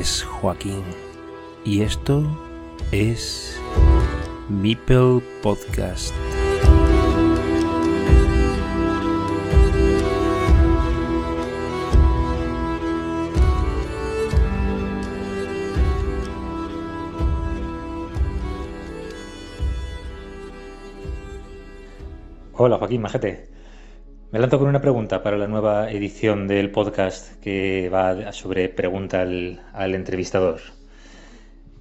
[0.00, 0.82] Es Joaquín
[1.62, 2.24] y esto
[2.90, 3.60] es
[4.48, 6.14] Mipel Podcast.
[22.54, 23.49] Hola Joaquín Majete.
[24.32, 29.22] Me lanzo con una pregunta para la nueva edición del podcast que va sobre pregunta
[29.22, 30.60] al, entrevistador.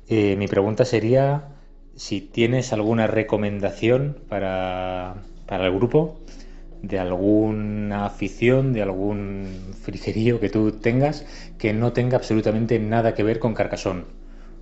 [0.07, 1.49] Eh, mi pregunta sería
[1.95, 6.19] si tienes alguna recomendación para, para el grupo
[6.81, 11.27] de alguna afición, de algún frigerío que tú tengas
[11.59, 14.05] que no tenga absolutamente nada que ver con Carcasón.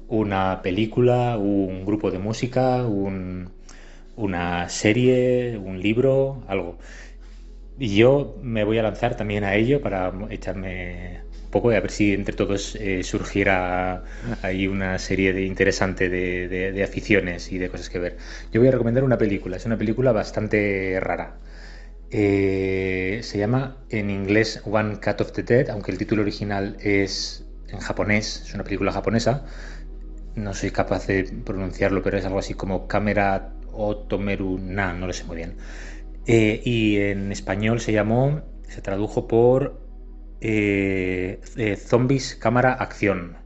[0.09, 3.49] Una película, un grupo de música, un,
[4.17, 6.77] una serie, un libro, algo.
[7.79, 11.79] Y yo me voy a lanzar también a ello para echarme un poco y a
[11.79, 14.03] ver si entre todos eh, surgiera
[14.41, 18.17] ahí una serie de interesante de, aficiones y de cosas que ver.
[18.51, 21.37] Yo voy a recomendar una película, es una película bastante rara.
[22.09, 27.45] Eh, se llama en inglés One Cut of the Dead, aunque el título original es
[27.69, 29.45] en japonés, es una película japonesa.
[30.35, 35.13] No soy capaz de pronunciarlo, pero es algo así como Cámara Otomeru Na, no lo
[35.13, 35.55] sé muy bien.
[36.27, 39.79] Eh, y en español se llamó, se tradujo por
[40.41, 43.37] eh, eh, Zombies Cámara Acción.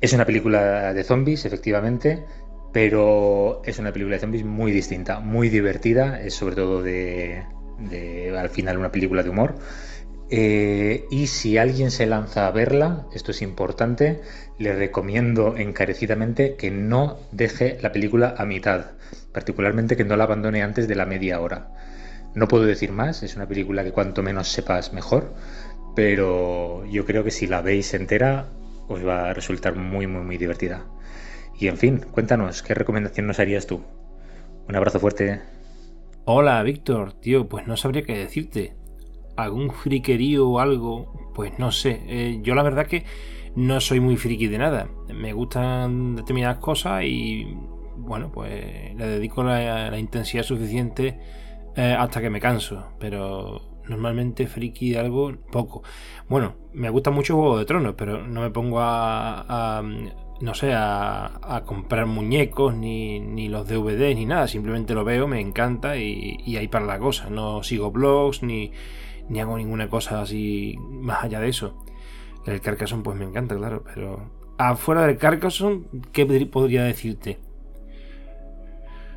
[0.00, 2.24] Es una película de zombies, efectivamente,
[2.72, 7.42] pero es una película de zombies muy distinta, muy divertida, es sobre todo de,
[8.36, 9.56] al final una película de humor.
[10.30, 14.20] Y si alguien se lanza a verla, esto es importante,
[14.58, 18.86] le recomiendo encarecidamente que no deje la película a mitad,
[19.34, 21.68] particularmente que no la abandone antes de la media hora.
[22.34, 25.34] No puedo decir más, es una película que cuanto menos sepas mejor,
[25.94, 28.46] pero yo creo que si la veis entera
[28.88, 30.86] os va a resultar muy, muy, muy divertida.
[31.58, 33.82] Y en fin, cuéntanos, ¿qué recomendación nos harías tú?
[34.68, 35.40] Un abrazo fuerte.
[36.24, 38.74] Hola, Víctor, tío, pues no sabría qué decirte
[39.36, 42.02] algún friquerío o algo, pues no sé.
[42.06, 43.04] Eh, yo la verdad que
[43.56, 44.88] no soy muy friki de nada.
[45.12, 47.56] Me gustan determinadas cosas y
[48.06, 51.18] bueno, pues le dedico la, intensidad suficiente
[51.76, 52.92] eh, hasta que me canso.
[52.98, 55.82] Pero normalmente friki de algo, poco.
[56.28, 59.82] Bueno, me gusta mucho Juego de Tronos, pero no me pongo a,
[60.40, 64.48] no sé, a, comprar muñecos, ni, ni, los DVDs, ni nada.
[64.48, 67.30] Simplemente lo veo, me encanta y, ahí para la cosa.
[67.30, 68.72] No sigo blogs, ni,
[69.28, 71.84] ni hago ninguna cosa así más allá de eso.
[72.46, 77.38] El Carcassonne pues me encanta, claro, pero afuera del Carcassonne, ¿qué podría decirte?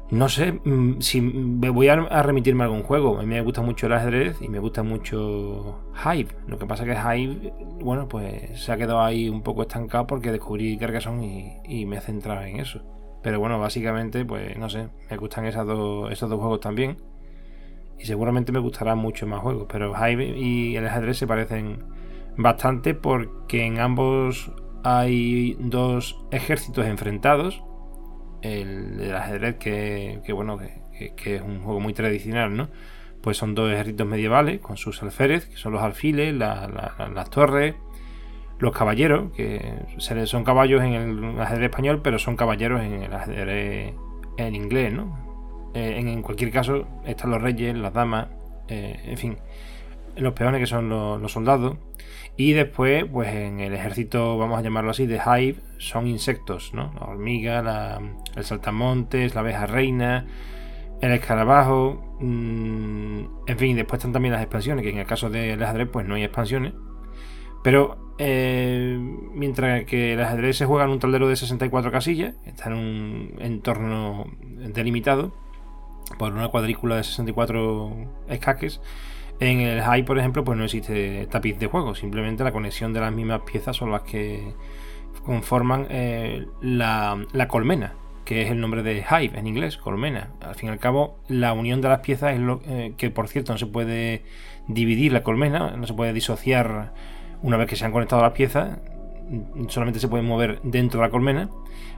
[0.10, 3.20] No sé mm, si me voy a remitirme a algún juego.
[3.20, 6.30] A mí me gusta mucho el ajedrez y me gusta mucho Hive.
[6.48, 10.32] Lo que pasa que Hive, bueno, pues se ha quedado ahí un poco estancado porque
[10.32, 12.82] descubrí Carcassonne y, me he centrado en eso.
[13.22, 16.98] Pero bueno, básicamente, pues no sé, me gustan esos dos juegos también
[18.00, 21.84] y seguramente me gustarán mucho más juegos, pero Hive y el ajedrez se parecen
[22.38, 24.52] bastante porque en ambos
[24.84, 27.64] hay dos ejércitos enfrentados.
[28.42, 32.70] El, ajedrez, que, bueno, que, es un juego muy tradicional, ¿no?
[33.22, 37.76] Pues son dos ejércitos medievales con sus alférez, que son los alfiles, las torres,
[38.60, 39.62] los caballeros, que
[40.26, 43.94] son caballos en el ajedrez español, pero son caballeros en el ajedrez
[44.38, 45.28] en inglés, ¿no?
[45.74, 48.28] Eh, en, cualquier caso, están los reyes, las damas,
[48.68, 49.38] eh, en fin,
[50.16, 51.78] los peones que son los, soldados.
[52.38, 56.94] Y después, pues en el ejército, vamos a llamarlo así, de Hive, son insectos, ¿no?
[57.00, 58.00] La hormiga,
[58.36, 60.28] el saltamontes, la abeja reina,
[61.02, 65.62] el escarabajo, mm, en fin, después están también las expansiones, que en el caso del
[65.64, 66.74] ajedrez, pues no hay expansiones.
[67.64, 68.98] Pero eh,
[69.34, 73.36] mientras que el ajedrez se juega en un tablero de 64 casillas, está en un
[73.40, 74.26] entorno
[74.74, 75.34] delimitado,
[76.18, 77.92] por una cuadrícula de 64
[78.30, 78.80] escaques.
[79.40, 83.02] En el high, por ejemplo, pues no existe tapiz de juego, simplemente la conexión de
[83.02, 84.54] las mismas piezas son las que
[85.24, 87.94] conforman eh, la, colmena,
[88.26, 90.30] que es el nombre de hive en inglés, colmena.
[90.42, 93.28] Al fin y al cabo, la unión de las piezas es lo eh, que, por
[93.28, 94.24] cierto, no se puede
[94.68, 96.94] dividir la colmena, no se puede disociar
[97.44, 98.80] una vez que se han conectado las piezas,
[99.68, 101.50] solamente se pueden mover dentro de la colmena.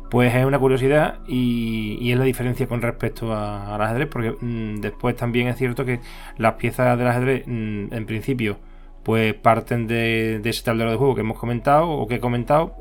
[0.10, 5.16] Pues es una curiosidad y, es la diferencia con respecto al ajedrez, porque mm, después
[5.16, 6.00] también es cierto que
[6.38, 8.58] las piezas del ajedrez, mm, en principio,
[9.04, 12.76] pues parten de, ese tablero de juego que hemos comentado o que he comentado.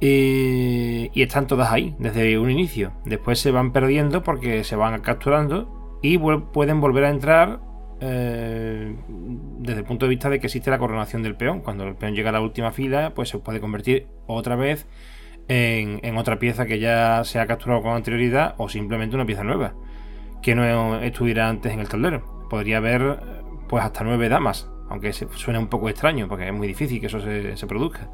[0.00, 2.92] y están todas ahí desde un inicio.
[3.04, 7.60] Después se van perdiendo porque se van capturando y pueden volver a entrar
[8.00, 8.94] eh,
[9.58, 11.60] desde el punto de vista de que existe la coronación del peón.
[11.60, 14.86] Cuando el peón llega a la última fila, pues se puede convertir otra vez
[15.48, 19.74] en, otra pieza que ya se ha capturado con anterioridad o simplemente una pieza nueva
[20.42, 22.46] que no estuviera antes en el tablero.
[22.48, 23.20] Podría haber
[23.68, 27.20] pues hasta nueve damas, aunque suene un poco extraño porque es muy difícil que eso
[27.20, 28.08] se produzca.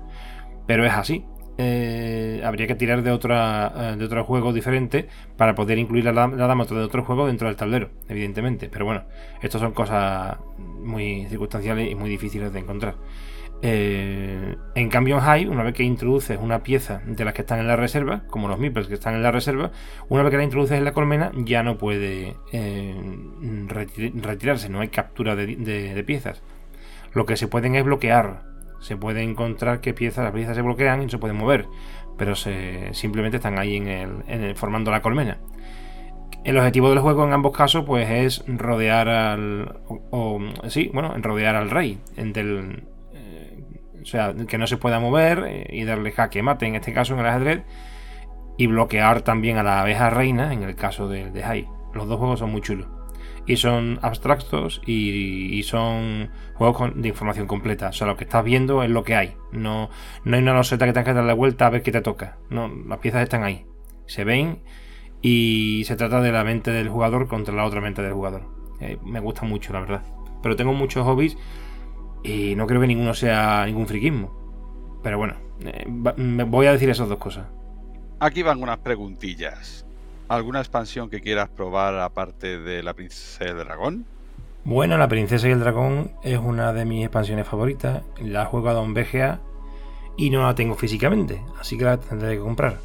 [0.67, 1.27] Pero es así.
[1.57, 6.13] Eh, habría que tirar de otra eh, de otro juego diferente para poder incluir la,
[6.13, 8.69] dama de otro juego dentro del tablero, evidentemente.
[8.69, 9.05] Pero bueno,
[9.41, 12.97] estas son cosas muy circunstanciales y muy difíciles de encontrar.
[13.67, 17.61] Eh, en cambio, en High, una vez que introduces una pieza de las que están
[17.61, 19.73] en la reserva, como los Meeples que están en la reserva,
[20.11, 22.37] una vez que la introduces en la colmena, ya no puede
[23.67, 26.43] retirarse, no hay captura de piezas.
[27.15, 31.01] Lo que se pueden es bloquear se puede encontrar que piezas, las piezas se bloquean
[31.01, 31.67] y no se pueden mover,
[32.19, 35.39] pero simplemente están ahí en el, formando la colmena.
[36.45, 39.81] El objetivo del juego en ambos casos pues es rodear al
[40.11, 40.39] o,
[40.69, 42.83] sí, bueno, rodear al rey del, eh,
[44.05, 47.21] o sea, que no se pueda mover y darle jaque mate en este caso en
[47.21, 47.63] el ajedrez
[48.59, 51.67] y bloquear también a la abeja reina en el caso de, de High.
[51.95, 52.87] Los dos juegos son muy chulos
[53.47, 57.89] y son abstractos y, son juegos de información completa.
[57.89, 59.35] O sea, lo que estás viendo es lo que hay.
[59.53, 59.91] No,
[60.25, 62.39] no hay una loseta que tengas que darle vuelta a ver qué te toca.
[62.51, 63.67] No, las piezas están ahí.
[64.07, 64.61] Se ven
[65.23, 68.43] y se trata de la mente del jugador contra la otra mente del jugador.
[68.81, 70.03] Eh, me gusta mucho, la verdad.
[70.43, 71.37] Pero tengo muchos hobbies
[72.25, 74.33] y no creo que ninguno sea ningún friquismo.
[75.03, 75.35] Pero bueno,
[75.65, 77.47] eh, voy a decir esas dos cosas.
[78.19, 79.87] Aquí van unas preguntillas.
[80.29, 84.07] ¿Alguna expansión que quieras probar aparte de La Princesa y el Dragón?
[84.65, 88.03] Bueno, La Princesa y el Dragón es una de mis expansiones favoritas.
[88.19, 89.41] La he jugado en VGA
[90.17, 92.79] y no la tengo físicamente, así que la tendré que comprar.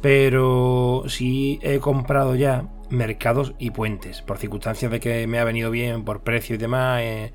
[0.00, 5.72] Pero sí he comprado ya mercados y puentes, por circunstancias de que me ha venido
[5.72, 7.00] bien, por precio y demás.
[7.02, 7.32] Eh,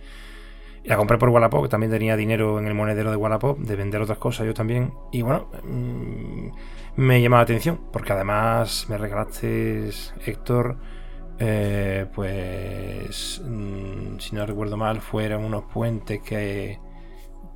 [0.84, 4.02] la compré por Wallapop, que también tenía dinero en el monedero de Wallapop, de vender
[4.02, 4.94] otras cosas yo también.
[5.12, 6.50] Y bueno, mm,
[6.98, 9.90] me llama la atención, porque además me regalaste,
[10.26, 10.78] Héctor,
[11.40, 16.80] eh, pues, mm, si no recuerdo mal, fueron unos puentes que,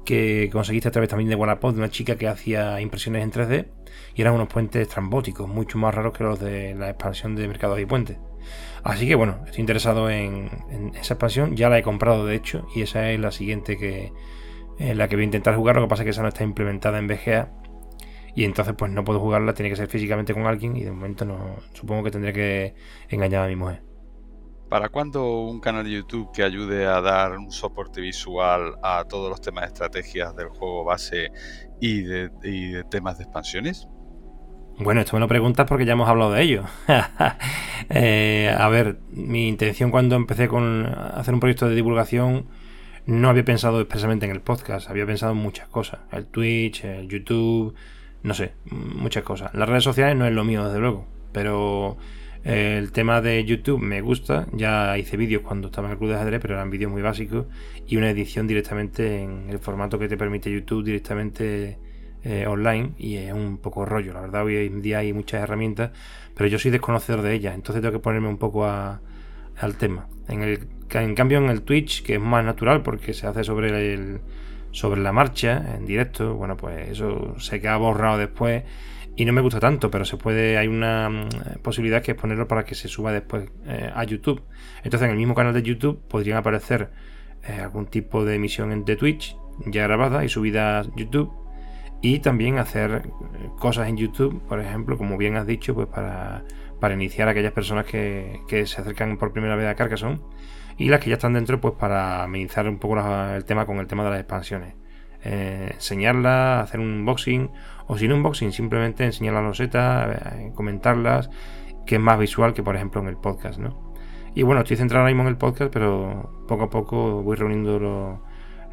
[0.05, 3.67] que conseguiste a través también de Wallapop, de una chica que hacía impresiones en 3D,
[4.15, 7.79] y eran unos puentes trambóticos, mucho más raros que los de la expansión de Mercados
[7.79, 8.17] y Puentes.
[8.83, 10.49] Así que bueno, estoy interesado en,
[10.95, 14.11] esa expansión, ya la he comprado de hecho, y esa es la siguiente que,
[14.77, 16.43] en la que voy a intentar jugar, lo que pasa es que esa no está
[16.43, 17.49] implementada en VGA
[18.35, 21.23] y entonces pues no puedo jugarla, tiene que ser físicamente con alguien y de momento
[21.23, 22.75] no, supongo que tendré que
[23.09, 23.83] engañar a mi mujer.
[24.73, 29.29] ¿Para cuándo un canal de YouTube que ayude a dar un soporte visual a todos
[29.29, 31.31] los temas de estrategias del juego base
[31.79, 33.87] y de, temas de expansiones?
[34.79, 36.63] Bueno, esto me lo preguntas porque ya hemos hablado de ello.
[37.89, 42.45] Eh, a ver, mi intención cuando empecé con hacer un proyecto de divulgación
[43.05, 45.99] no había pensado expresamente en el podcast, había pensado en muchas cosas.
[46.13, 47.75] El Twitch, el YouTube,
[48.23, 49.53] no sé, muchas cosas.
[49.53, 51.97] Las redes sociales no es lo mío, desde luego, pero
[52.45, 54.47] eh, el tema de YouTube me gusta.
[54.53, 57.47] Ya hice vídeos cuando estaba en el club de ajedrez, pero eran vídeos muy básicos
[57.85, 61.77] y una edición directamente en el formato que te permite YouTube directamente
[62.23, 64.13] eh, online y es un poco rollo.
[64.13, 65.91] La verdad, hoy en día hay muchas herramientas,
[66.35, 70.07] pero yo soy desconocedor de ellas, entonces tengo que ponerme un poco al tema.
[70.27, 73.93] En, el, en cambio, en el Twitch, que es más natural porque se hace sobre
[73.93, 74.21] el
[74.71, 78.63] sobre la marcha, en directo, bueno, pues eso se queda borrado después
[79.15, 82.47] y no me gusta tanto, pero se puede, hay una mm, posibilidad que es ponerlo
[82.47, 84.41] para que se suba después eh, a YouTube.
[84.77, 86.89] Entonces en el mismo canal de YouTube podrían aparecer
[87.43, 89.37] eh, algún tipo de emisión de Twitch
[89.67, 91.31] ya grabada y subida a YouTube
[92.03, 96.43] y también hacer eh, cosas en YouTube, por ejemplo, como bien has dicho, pues para,
[96.81, 100.19] para iniciar a aquellas personas que, que se acercan por primera vez a Carcassonne
[100.77, 102.99] y las que ya están dentro pues para amenizar un poco
[103.33, 104.75] el tema con el tema de las expansiones.
[105.23, 107.49] Eh, enseñarlas, hacer un unboxing
[107.87, 111.29] o sin unboxing, simplemente enseñar la loseta, eh, comentarlas,
[111.85, 113.93] que es más visual que por ejemplo en el podcast, ¿no?
[114.35, 117.79] Y bueno, estoy centrado ahora mismo en el podcast, pero poco a poco voy reuniendo
[117.79, 118.19] los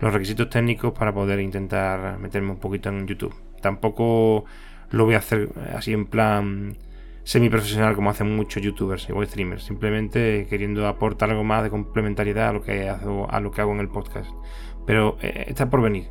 [0.00, 3.34] requisitos técnicos para poder intentar meterme un poquito en YouTube.
[3.60, 4.44] Tampoco
[4.90, 6.76] lo voy a hacer así en plan
[7.22, 12.52] semiprofesional como hacen muchos youtubers o streamers, simplemente queriendo aportar algo más de complementariedad a
[12.52, 14.30] lo que hago, a lo que hago en el podcast.
[14.86, 16.08] Pero eh, está por venir.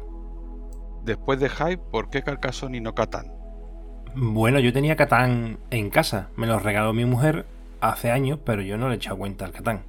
[1.04, 3.34] Después de Hype, ¿por qué Carcassonne y no Catán?
[4.16, 7.46] Bueno, yo tenía Catán en casa, me lo regaló mi mujer
[7.82, 9.89] hace años, pero yo no le he echado cuenta al Catán.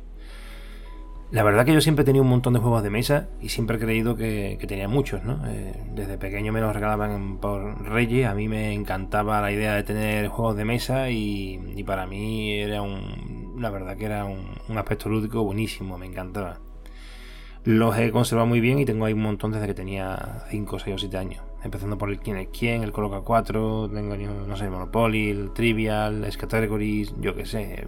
[1.32, 3.76] La verdad que yo siempre he tenido un montón de juegos de mesa y siempre
[3.76, 5.46] he creído que, tenía muchos, ¿no?
[5.46, 9.84] Eh, desde pequeño me los regalaban por Reyes, a mí me encantaba la idea de
[9.84, 13.54] tener juegos de mesa y, para mí era un...
[13.60, 16.58] La verdad que era un, aspecto lúdico buenísimo, me encantaba.
[17.64, 20.96] los he conservado muy bien y tengo ahí un montón desde que tenía 5, 6
[20.96, 21.49] o 7 años.
[21.62, 26.36] Empezando por el quién es quién, el Coloca 4, tengo, no sé, Monopoly, Trivial, el
[26.36, 27.86] Categories, yo qué sé.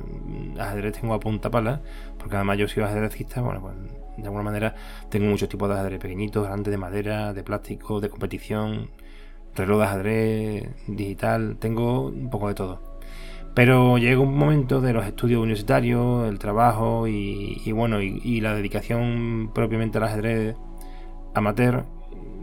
[0.59, 1.81] Ajedrez tengo a punta pala,
[2.19, 3.75] porque además yo soy ajedrecista, bueno, pues
[4.17, 4.75] de alguna manera
[5.09, 8.91] tengo muchos tipos de ajedrez pequeñitos, grandes de madera, de plástico, de competición,
[9.55, 12.93] reloj de ajedrez, digital, tengo un poco de todo.
[13.55, 19.51] Pero llega un momento de los estudios universitarios, el trabajo y, bueno, y, la dedicación
[19.55, 20.57] propiamente al ajedrez
[21.35, 21.85] amateur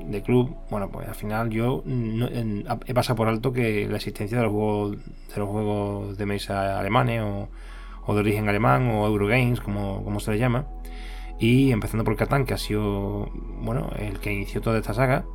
[0.10, 0.56] de club.
[0.70, 4.92] Bueno, pues al final yo he pasado por alto que la existencia de los juegos
[4.92, 10.32] de, los juegos de mesa alemanes o, de origen alemán o Eurogames, como, como se
[10.32, 10.66] les llama.
[11.40, 13.30] Y empezando por Catán, que ha sido
[13.62, 15.26] bueno el que inició toda esta saga.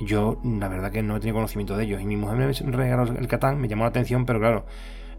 [0.00, 2.02] Yo, la verdad, que no he tenido conocimiento de ellos.
[2.02, 4.66] Y mi mujer me regaló el Catán, me llamó la atención, pero claro,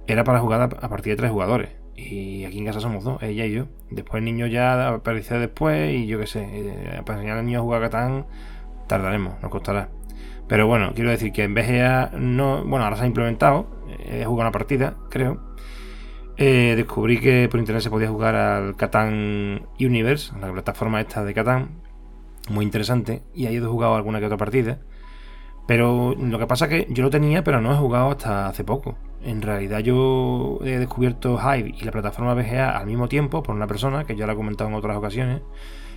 [0.07, 1.69] era para jugar a partir de tres jugadores.
[1.95, 3.67] Y aquí en casa somos dos, ella y yo.
[3.89, 7.59] Después el niño ya apareció después y yo qué sé, eh, para enseñar al niño
[7.59, 8.25] a jugar a Catán
[8.87, 9.89] tardaremos, nos costará.
[10.47, 12.63] Pero bueno, quiero decir que en BGA no.
[12.63, 13.67] Bueno, ahora se ha implementado.
[13.99, 15.39] Eh, he jugado una partida, creo.
[16.37, 21.33] Eh, descubrí que por internet se podía jugar al Catán Universe, la plataforma esta de
[21.33, 21.81] Catán.
[22.49, 23.23] Muy interesante.
[23.33, 24.79] Y ahí he jugado alguna que otra partida.
[25.67, 28.63] Pero lo que pasa es que yo lo tenía, pero no he jugado hasta hace
[28.63, 28.97] poco.
[29.23, 33.65] En realidad yo he descubierto Hive y la plataforma BGA al mismo tiempo por una
[33.65, 35.41] persona que ya lo he comentado en otras ocasiones,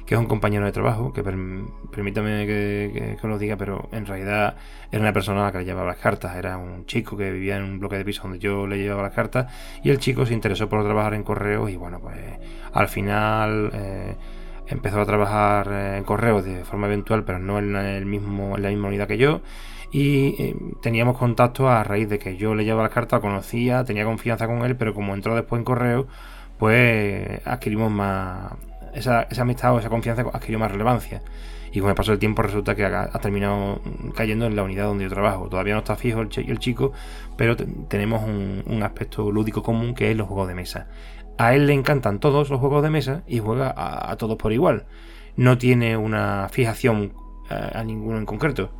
[0.08, 4.56] que es un compañero de trabajo, que permítame que, os lo diga, pero en realidad
[4.90, 7.58] era una persona a la que le llevaba las cartas, era un chico que vivía
[7.58, 9.52] en un bloque de piso donde yo le llevaba las cartas
[9.84, 12.16] y el chico se interesó por trabajar en correos y bueno, pues
[12.72, 13.70] al final...
[13.74, 14.16] Eh,
[14.70, 18.68] empezó a trabajar en correos de forma eventual, pero no en, el mismo, en la
[18.68, 19.40] misma unidad que yo.
[19.92, 24.04] Y eh, teníamos contacto a raíz de que yo le llevaba las cartas, conocía, tenía
[24.04, 26.06] confianza con él, pero como entró después en correo,
[26.58, 28.52] pues adquirimos más.
[28.94, 31.22] Esa, esa amistad o esa confianza adquirió más relevancia.
[31.72, 33.80] Y con el paso del tiempo resulta que ha, terminado
[34.14, 35.48] cayendo en la unidad donde yo trabajo.
[35.48, 36.92] Todavía no está fijo el, chico,
[37.36, 40.88] pero tenemos un, aspecto lúdico común que es los juegos de mesa.
[41.36, 44.86] A él le encantan todos los juegos de mesa y juega a, todos por igual.
[45.36, 47.12] No tiene una fijación
[47.50, 48.70] eh, a, ninguno en concreto.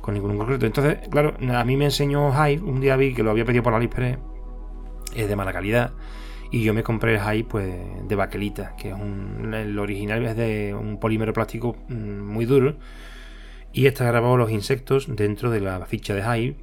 [0.00, 0.66] Con ninguno en concreto.
[0.66, 2.62] Entonces, claro, a mí me enseñó Hive.
[2.62, 4.18] Un día vi que lo había pedido por la Lispre.
[5.14, 5.92] Es de mala calidad.
[6.50, 7.74] Y yo me compré el Hive pues,
[8.08, 12.76] de baquelita, que es un, el original es de un polímero plástico mm, muy duro.
[13.72, 16.56] Y está grabado los insectos dentro de la ficha de Hive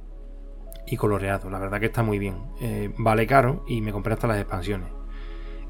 [0.86, 1.50] y coloreado.
[1.50, 2.36] La verdad que está muy bien.
[2.60, 4.88] Eh, vale caro y me compré hasta las expansiones.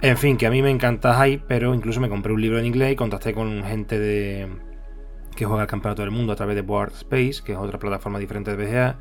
[0.03, 2.67] En fin, que a mí me encanta Hype, pero incluso me compré un libro en
[2.67, 4.49] inglés y contacté con gente de
[5.35, 8.19] que juega el campeonato del mundo a través de Board Space, que es otra plataforma
[8.19, 8.99] diferente de BGA,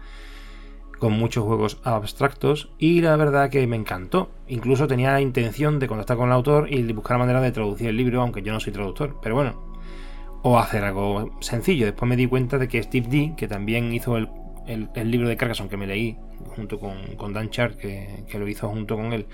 [1.00, 4.32] con muchos juegos abstractos, y la verdad que me encantó.
[4.48, 7.98] Incluso tenía la intención de contactar con el autor y buscar manera de traducir el
[7.98, 9.76] libro, aunque yo no soy traductor, pero bueno,
[10.42, 11.86] o hacer algo sencillo.
[11.86, 14.30] Después me di cuenta de que Steve D, que también hizo el,
[15.06, 16.18] libro de Carcassonne que me leí
[16.56, 19.26] junto con, Dan Char, que, que lo hizo junto con él,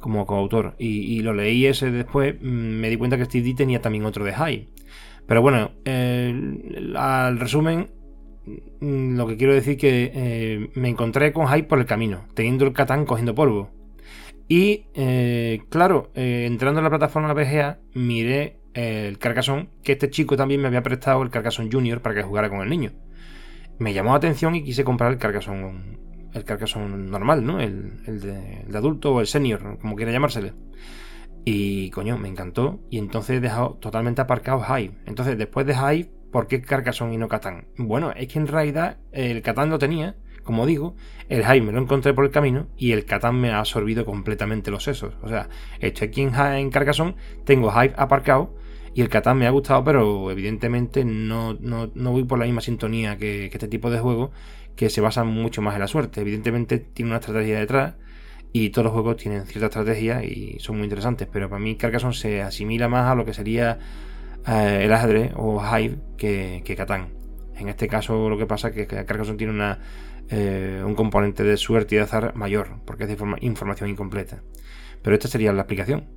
[0.00, 0.74] como coautor.
[0.78, 4.24] Y, lo leí ese después, mm, me di cuenta que Steve D tenía también otro
[4.24, 4.68] de High.
[5.26, 5.72] Pero bueno,
[6.96, 7.90] al resumen,
[8.80, 12.72] lo que quiero decir que eh, me encontré con High por el camino, teniendo el
[12.72, 13.70] Catán cogiendo polvo.
[14.48, 20.36] Y eh, claro, eh, entrando en la plataforma BGA, miré el Carcassonne, que este chico
[20.36, 22.92] también me había prestado el Carcassonne Junior para que jugara con el niño.
[23.78, 25.96] Me llamó la atención y quise comprar el Carcassonne
[26.36, 27.60] el Carcassonne normal, ¿no?
[27.60, 30.52] El, de, adulto o el senior, como quiera llamársele.
[31.44, 32.80] Y coño, me encantó.
[32.90, 34.94] Y entonces he dejado totalmente aparcado Hive.
[35.06, 37.64] Entonces, después de Hive, ¿por qué Carcassonne y no Catán?
[37.78, 40.94] Bueno, es que en realidad el Catán lo tenía, como digo,
[41.30, 44.70] el Hive me lo encontré por el camino y el Catán me ha absorbido completamente
[44.70, 45.14] los sesos.
[45.22, 45.48] O sea,
[45.80, 47.14] estoy aquí en, en Carcassonne,
[47.46, 48.54] tengo Hive aparcado
[48.92, 53.16] y el Catán me ha gustado, pero evidentemente no, no, voy por la misma sintonía
[53.16, 54.30] que, este tipo de juego,
[54.76, 56.20] que se basan mucho más en la suerte.
[56.20, 57.94] Evidentemente tiene una estrategia detrás
[58.52, 62.12] y todos los juegos tienen cierta estrategia y son muy interesantes, pero para mí Carcassonne
[62.12, 63.78] se asimila más a lo que sería
[64.46, 67.14] eh, el ajedrez o Hive que, que Catán.
[67.56, 69.78] En este caso lo que pasa es que Carcassonne tiene una,
[70.28, 74.42] eh, un componente de suerte y de azar mayor, porque es de información incompleta.
[75.02, 76.08] Pero esta sería la aplicación.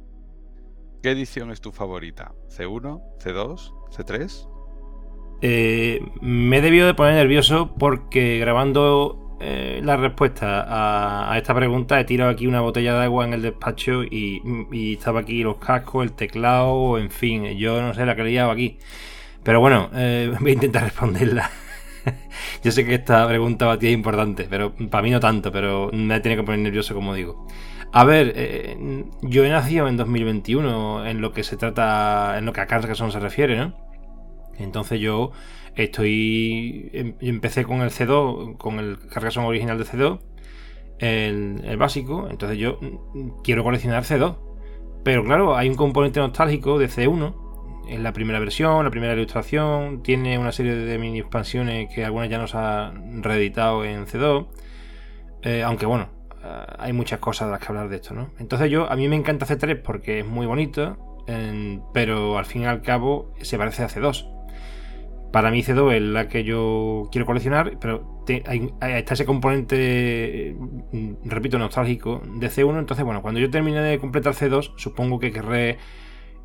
[1.02, 2.34] ¿Qué edición es tu favorita?
[2.50, 3.02] ¿C1?
[3.20, 3.74] ¿C2?
[3.92, 4.48] ¿C3?
[5.42, 10.66] Eh, me he debido de poner nervioso porque grabando eh, la respuesta
[11.32, 14.42] a, esta pregunta he tirado aquí una botella de agua en el despacho y,
[14.94, 18.52] estaba aquí los cascos, el teclado, en fin, yo no sé la que he liado
[18.52, 18.78] aquí.
[19.44, 21.50] Pero bueno, eh, voy a intentar responderla.
[22.64, 25.90] yo sé que esta pregunta para ti es importante, pero para mí no tanto, pero
[25.94, 27.48] me tenido que poner nervioso como digo.
[27.92, 32.54] A ver, eh, yo he nacido en 2021 en lo que se trata, en lo
[32.54, 33.74] que a Carcassonne se refiere, ¿no?
[34.60, 35.32] Entonces yo
[35.76, 40.20] estoy, em, empecé con el C2, con el Carcassonne original de C2,
[41.00, 44.38] el, básico, entonces yo mm, quiero coleccionar C2.
[45.04, 47.36] Pero claro, hay un componente nostálgico de C1,
[47.88, 52.30] en la primera versión, la primera ilustración, tiene una serie de mini expansiones que algunas
[52.30, 54.48] ya nos ha reeditado en C2,
[55.42, 56.10] eh, aunque bueno,
[56.44, 58.32] eh, hay muchas cosas de las que hablar de esto, ¿no?
[58.38, 60.98] Entonces yo, a mí me encanta C3 porque es muy bonito,
[61.94, 64.39] pero al fin y al cabo se parece a C2.
[65.32, 70.56] Para mí C2 es la que yo quiero coleccionar, pero está ese componente,
[70.92, 72.80] mm, repito, nostálgico de C1.
[72.80, 75.78] Entonces, bueno, cuando yo termine de completar C2, supongo que querré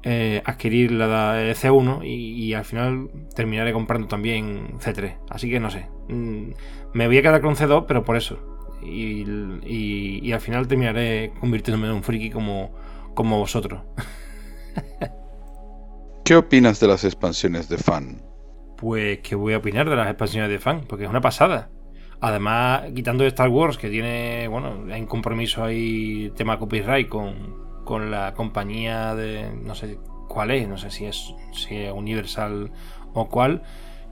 [0.03, 5.17] eh, adquirir la de C1 y, al final terminaré comprando también C3.
[5.31, 5.89] Así que no sé.
[6.09, 6.51] Mm,
[6.93, 8.39] me voy a quedar con C2, pero por eso.
[8.83, 12.75] Y, al final terminaré convirtiéndome en un friki como,
[13.15, 13.83] como vosotros.
[16.25, 18.34] ¿Qué opinas de las expansiones de fan?
[18.77, 20.83] Pues, ¿qué voy a opinar de las expansiones de fan?
[20.89, 21.71] Porque es una pasada.
[22.21, 28.11] Además, quitando Star Wars, que tiene, bueno, hay un compromiso ahí, tema copyright con, con
[28.11, 32.73] la compañía de, no sé cuál es, no sé si es, si es Universal
[33.13, 33.63] o cuál,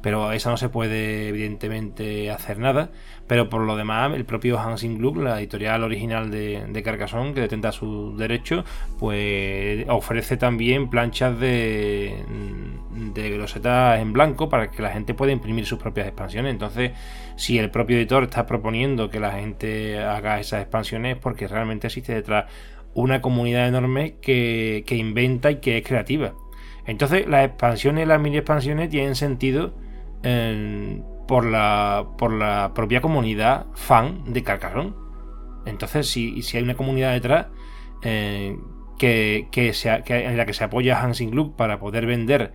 [0.02, 2.90] pero esa no se puede evidentemente hacer nada.
[3.28, 7.40] Pero por lo demás, el propio Hansing Gluck, la editorial original de, de Carcassonne, que
[7.40, 8.64] detenta sus derechos,
[8.98, 12.16] pues ofrece también planchas de,
[13.14, 16.52] de grosetas en blanco para que la gente pueda imprimir sus propias expansiones.
[16.52, 16.90] Entonces,
[17.36, 22.12] si el propio editor está proponiendo que la gente haga esas expansiones, porque realmente existe
[22.12, 22.46] detrás
[22.92, 26.34] una comunidad enorme que, que inventa y que es creativa.
[26.86, 29.74] Entonces, las expansiones, las mini expansiones tienen sentido
[31.26, 34.94] por, la, por la propia comunidad fan de Carcassonne.
[35.66, 37.46] Entonces, si, si hay una comunidad detrás
[38.02, 38.56] eh,
[38.98, 39.72] que, que,
[40.08, 42.52] en la que se apoya Hansing Club para poder vender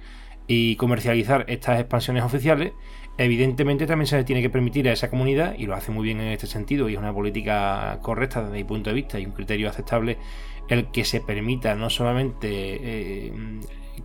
[0.48, 2.74] y comercializar estas expansiones oficiales,
[3.18, 6.22] evidentemente también se le tiene que permitir a esa comunidad, y lo hace muy bien
[6.22, 9.32] en este sentido, y es una política correcta desde mi punto de vista y un
[9.32, 10.18] criterio aceptable,
[10.70, 13.34] el que se permita no solamente eh,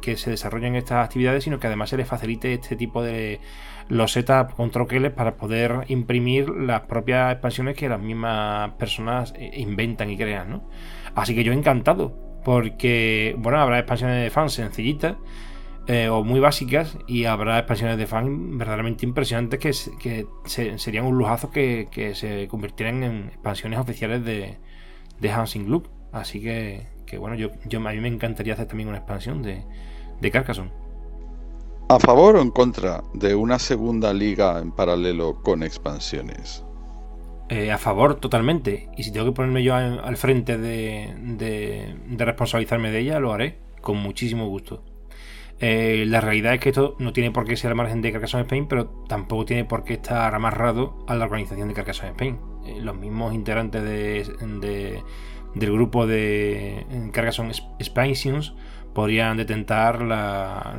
[0.00, 3.40] que se desarrollen estas actividades, sino que además se les facilite este tipo de
[3.88, 10.10] losetas con troqueles para poder imprimir las propias expansiones que las mismas personas eh, inventan
[10.10, 10.68] y crean, ¿no?
[11.14, 15.16] Así que yo encantado, porque, bueno, habrá expansiones de fans sencillitas
[15.86, 21.50] eh, o muy básicas y habrá expansiones de fans verdaderamente impresionantes que, serían un lujazo
[21.50, 24.58] que, se convirtieran en expansiones oficiales de,
[25.20, 25.88] de Hansing Loop.
[26.12, 29.64] Así que, bueno, yo, yo, a mí me encantaría hacer también una expansión de,
[30.20, 30.70] de Carcassonne.
[31.88, 36.64] ¿A favor o en contra de una segunda liga en paralelo con expansiones?
[37.48, 38.88] Eh, a favor, totalmente.
[38.96, 43.58] Y si tengo que ponerme yo al, frente de, de, responsabilizarme de ella, lo haré
[43.82, 44.82] con muchísimo gusto.
[45.60, 48.44] Eh, la realidad es que esto no tiene por qué ser al margen de Carcassonne
[48.44, 52.38] Spain, pero tampoco tiene por qué estar amarrado a la organización de Carcassonne Spain.
[52.64, 55.02] Eh, los mismos integrantes de,
[55.54, 58.54] del grupo de Carcassonne Expansions
[58.94, 60.74] podrían detentar la,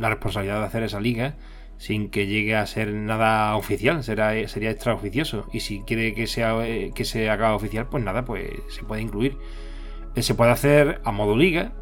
[0.00, 1.36] responsabilidad de hacer esa liga
[1.76, 5.48] sin que llegue a ser nada oficial, será, sería extraoficioso.
[5.50, 6.54] Y si quiere que, sea,
[6.94, 9.38] que se haga oficial, pues nada, pues se puede incluir.
[10.14, 11.72] Eh, se puede hacer a modo liga.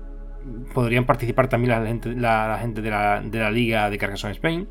[0.72, 4.68] Podrían participar también la gente, la, gente de, la, de, la, liga de Carcassonne Spain.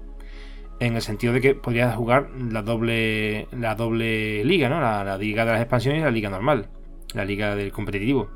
[0.79, 4.79] En el sentido de que podría jugar la doble, la doble liga, ¿no?
[4.79, 6.69] La, la liga de las expansiones y la liga normal.
[7.13, 8.29] La liga del competitivo.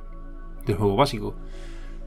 [0.66, 1.36] Del juego básico.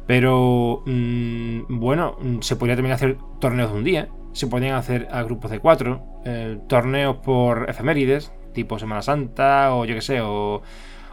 [0.06, 4.08] Pero mm, bueno, se podría también hacer torneos de un día.
[4.32, 6.02] Se podrían hacer a grupos de cuatro.
[6.24, 10.62] Eh, torneos por efemérides, tipo Semana Santa o yo qué sé, o,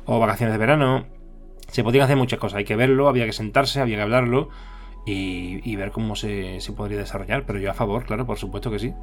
[0.05, 1.05] vacaciones de verano.
[1.67, 2.57] Se podrían hacer muchas cosas.
[2.57, 4.49] Hay que verlo, había que sentarse, había que hablarlo
[5.05, 7.45] y, ver cómo se, podría desarrollar.
[7.45, 8.93] Pero yo a favor, claro, por supuesto que sí.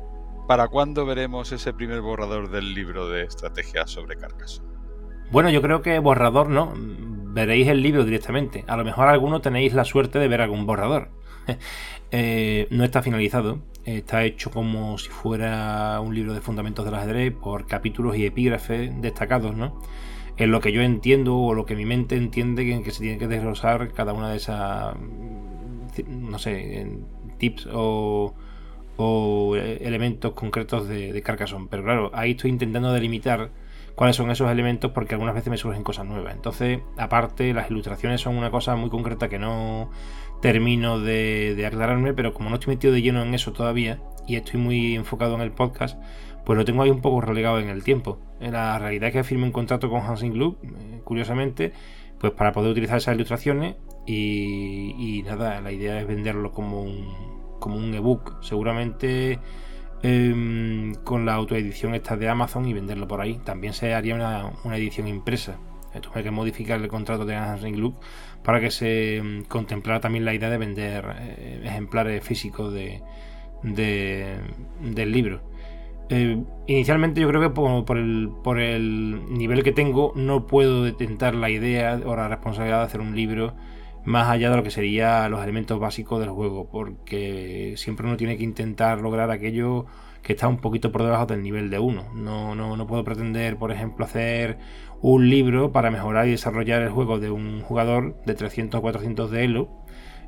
[0.46, 4.67] ¿Para cuándo veremos ese primer borrador del libro de estrategias sobre Carcassonne?
[5.31, 8.64] Bueno, yo creo que borrador no veréis el libro directamente.
[8.67, 11.11] A lo mejor alguno tenéis la suerte de ver algún borrador.
[12.11, 17.35] Eh, no está finalizado, está hecho como si fuera un libro de fundamentos del ajedrez
[17.35, 19.79] por capítulos y epígrafes destacados, ¿no?
[20.38, 23.19] En lo que yo entiendo o lo que mi mente entiende que, que se tiene
[23.19, 24.97] que desglosar cada una de esas,
[26.07, 26.88] no sé,
[27.37, 28.35] tips o,
[29.55, 31.69] elementos concretos de, de Carcassonne.
[31.71, 33.51] Pero claro, ahí estoy intentando delimitar
[33.98, 36.32] cuáles son esos elementos porque algunas veces me surgen cosas nuevas.
[36.32, 39.90] Entonces, aparte, las ilustraciones son una cosa muy concreta que no
[40.40, 44.61] termino de, aclararme, pero como no estoy metido de lleno en eso todavía y estoy
[44.61, 46.00] muy enfocado en el podcast,
[46.46, 48.20] pues lo tengo ahí un poco relegado en el tiempo.
[48.38, 51.72] La realidad es que firmé un contrato con Hansing Club, eh, curiosamente,
[52.20, 53.74] pues para poder utilizar esas ilustraciones
[54.06, 59.40] y, nada, la idea es venderlo como un, como un ebook, seguramente
[60.02, 63.38] em, con la autoedición esta de Amazon y venderlo por ahí.
[63.44, 65.58] También se haría una, edición impresa.
[66.00, 67.96] Tuve que modificar el contrato de Ring Look
[68.44, 73.02] para que se em, contemplara también la idea de vender eh, ejemplares físicos de,
[73.62, 75.40] del libro.
[76.11, 81.34] Eh, inicialmente yo creo que por, el, por el nivel que tengo no puedo detentar
[81.34, 83.54] la idea o la responsabilidad de hacer un libro
[84.09, 88.38] más allá de lo que serían los elementos básicos del juego, porque siempre uno tiene
[88.38, 89.85] que intentar lograr aquello
[90.23, 92.09] que está un poquito por debajo del nivel de uno.
[92.14, 94.57] No, no, no puedo pretender, por ejemplo, hacer
[95.03, 99.31] un libro para mejorar y desarrollar el juego de un jugador de 300 o 400
[99.31, 99.68] de Elo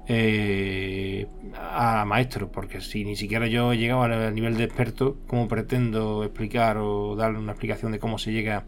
[0.09, 5.49] eh, a maestro, porque si ni siquiera yo he llegado al nivel de experto, ¿cómo
[5.49, 8.67] pretendo explicar o darle una explicación de cómo se llega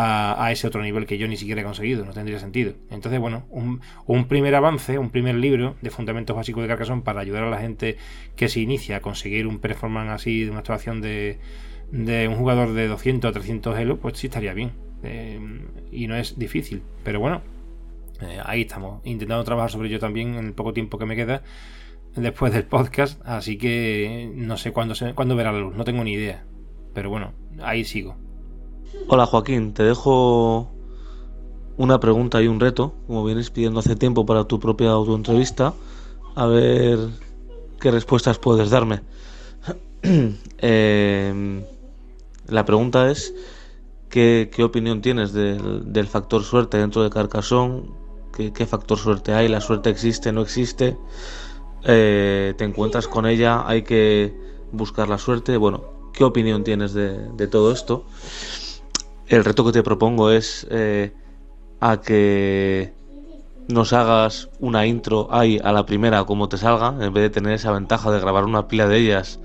[0.00, 2.74] a, ese otro nivel que yo ni siquiera he conseguido, no tendría sentido.
[2.88, 7.42] Entonces, bueno, un, primer avance, un primer libro de fundamentos básicos de Carcassonne para ayudar
[7.42, 7.96] a la gente
[8.36, 11.40] que se inicia a conseguir un performance así de una actuación de,
[11.92, 14.70] un jugador de 200 a 300 elo, pues sí estaría bien.
[15.02, 15.40] Eh,
[15.90, 17.42] y no es difícil, pero bueno,
[18.20, 21.42] eh, ahí estamos, intentando trabajar sobre ello también en el poco tiempo que me queda
[22.14, 26.04] después del podcast, así que no sé cuándo, se, cuándo verá la luz, no tengo
[26.04, 26.44] ni idea,
[26.94, 27.32] pero bueno,
[27.62, 28.27] ahí sigo.
[29.10, 30.68] Hola Joaquín, te dejo
[31.76, 35.74] una pregunta y un reto, como vienes pidiendo hace tiempo para tu propia autoentrevista,
[36.34, 36.98] a ver
[37.80, 39.00] qué respuestas puedes darme.
[40.60, 41.62] Em,
[42.48, 43.34] la pregunta es,
[44.08, 47.82] ¿qué, opinión tienes del, factor suerte dentro de Carcassonne?
[48.32, 49.48] ¿Qué, factor suerte hay?
[49.48, 50.32] ¿La suerte existe?
[50.32, 50.96] ¿No existe?
[51.84, 53.68] Eh, ¿Te encuentras con ella?
[53.68, 54.34] ¿Hay que
[54.72, 55.56] buscar la suerte?
[55.56, 58.04] Bueno, ¿qué opinión tienes de todo esto?
[59.28, 61.12] El reto que te propongo es eh,
[61.80, 62.92] a que
[63.68, 67.52] nos hagas una intro ahí a la primera como te salga, en vez de tener
[67.52, 69.38] esa ventaja de grabar una pila de ellas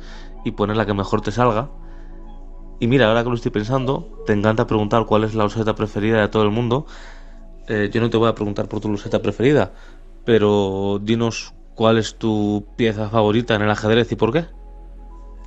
[0.46, 1.70] y poner la que mejor te salga.
[2.80, 6.22] Y mira, ahora que lo estoy pensando, te encanta preguntar cuál es la loseta preferida
[6.22, 6.86] de todo el mundo.
[7.68, 9.74] Eh, yo no te voy a preguntar por tu loseta preferida,
[10.26, 14.46] pero dinos cuál es tu pieza favorita en el ajedrez y por qué.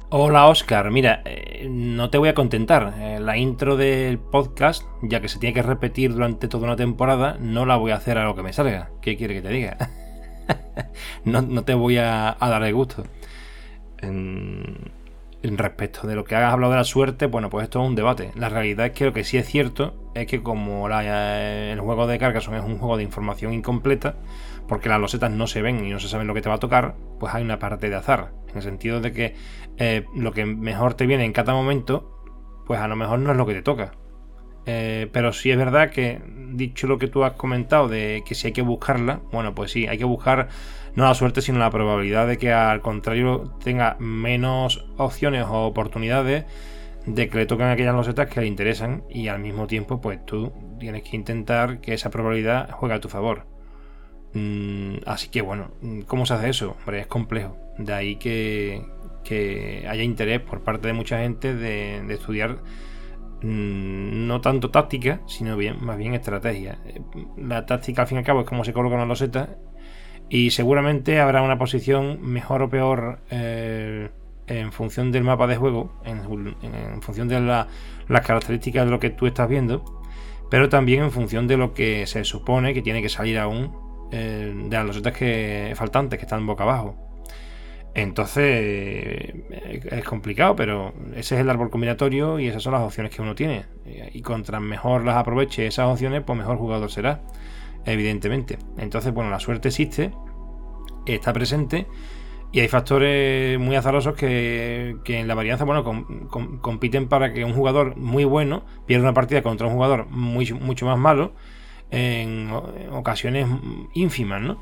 [0.09, 2.95] Hola Oscar, mira, eh, no te voy a contentar.
[3.01, 7.37] Eh, la intro del podcast, ya que se tiene que repetir durante toda una temporada,
[7.41, 8.91] no la voy a hacer a lo que me salga.
[9.03, 9.77] ¿Qué quiere que te diga?
[11.25, 13.03] no, te voy a, dar el gusto.
[15.59, 18.33] Respecto de lo que has hablado de la suerte, bueno, pues esto es un debate.
[18.35, 22.19] La realidad es que lo que sí es cierto es que como el juego de
[22.19, 24.17] Carcassonne es un juego de información incompleta,
[24.67, 26.61] porque las losetas no se ven y no se sabe lo que te va a
[26.61, 28.33] tocar, pues hay una parte de azar.
[28.49, 29.35] En el sentido de que
[29.79, 32.21] eh, lo que mejor te viene en cada momento,
[32.67, 33.93] pues a lo mejor no es lo que te toca.
[34.69, 36.21] Eh, pero sí es verdad que,
[36.53, 39.87] dicho lo que tú has comentado de que si hay que buscarla, bueno, pues sí,
[39.87, 40.49] hay que buscar
[40.97, 46.47] no la suerte, sino la probabilidad de que al contrario tenga menos opciones o oportunidades
[47.05, 50.53] de que le toquen aquellas losetas que le interesan y al mismo tiempo, pues tú
[50.81, 53.47] tienes que intentar que esa probabilidad juegue a tu favor.
[54.33, 55.71] Mm, así que bueno,
[56.07, 56.77] ¿cómo se hace eso?
[56.81, 57.57] Hombre, es complejo.
[57.79, 58.83] De ahí que,
[59.89, 62.59] haya interés por parte de mucha gente de, estudiar
[63.43, 66.79] mm, no tanto táctica, sino bien, más bien estrategia.
[67.37, 69.51] La táctica al fin y al cabo es cómo se colocan las losetas
[70.29, 74.11] y seguramente habrá una posición mejor o peor eh,
[74.49, 79.27] en función del mapa de juego, en, función de las características de lo que tú
[79.27, 80.03] estás viendo,
[80.51, 83.73] pero también en función de lo que se supone que tiene que salir aún
[84.13, 86.97] eh, de las losetas que faltantes que están boca abajo.
[87.95, 93.15] Entonces eh, es complicado, pero ese es el árbol combinatorio y esas son las opciones
[93.15, 93.65] que uno tiene.
[94.13, 97.23] Y contra mejor las aproveche esas opciones, pues mejor jugador será,
[97.87, 98.59] evidentemente.
[98.77, 100.13] Entonces, bueno, la suerte existe,
[101.07, 101.87] está presente
[102.53, 105.85] y hay factores muy azarosos que, en la varianza, bueno,
[106.61, 110.87] compiten para que un jugador muy bueno pierda una partida contra un jugador muy, mucho
[110.87, 111.33] más malo
[111.91, 112.51] en,
[112.91, 113.47] ocasiones
[113.95, 114.61] ínfimas, ¿no?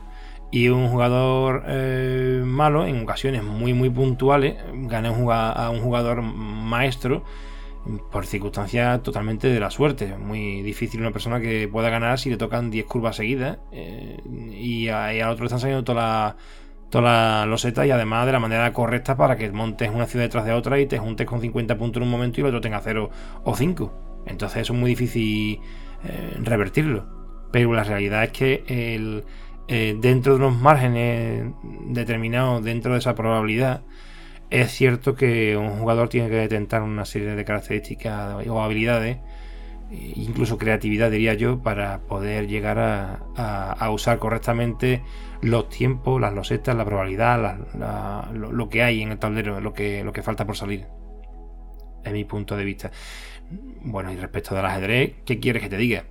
[0.50, 7.24] Y un jugador eh, malo, en ocasiones muy, muy puntuales, gana a un jugador maestro
[8.10, 10.16] por circunstancias totalmente de la suerte.
[10.16, 14.18] Muy difícil una persona que pueda ganar si le tocan 10 curvas seguidas eh,
[14.52, 16.34] y, al otro le están saliendo todas
[16.90, 20.52] las toda y además de la manera correcta para que montes una ciudad detrás de
[20.52, 23.10] otra y te juntes con 50 puntos en un momento y el otro tenga 0
[23.44, 23.92] o 5.
[24.26, 25.60] Entonces eso es muy difícil
[26.04, 27.06] eh, revertirlo.
[27.52, 29.24] Pero la realidad es que el,
[29.68, 31.52] eh, dentro de unos márgenes
[31.86, 33.82] determinados, dentro de esa probabilidad,
[34.62, 39.18] es cierto que un jugador tiene que detentar una serie de características o habilidades
[39.90, 45.02] incluso creatividad diría yo, para poder llegar a, usar correctamente
[45.40, 47.58] los tiempos, las losetas, la probabilidad,
[48.32, 50.86] lo, que hay en el tablero, lo que, lo que falta por salir.
[52.04, 52.90] Es mi punto de vista.
[53.82, 56.04] Bueno, y respecto del ajedrez, ¿qué quieres que te diga?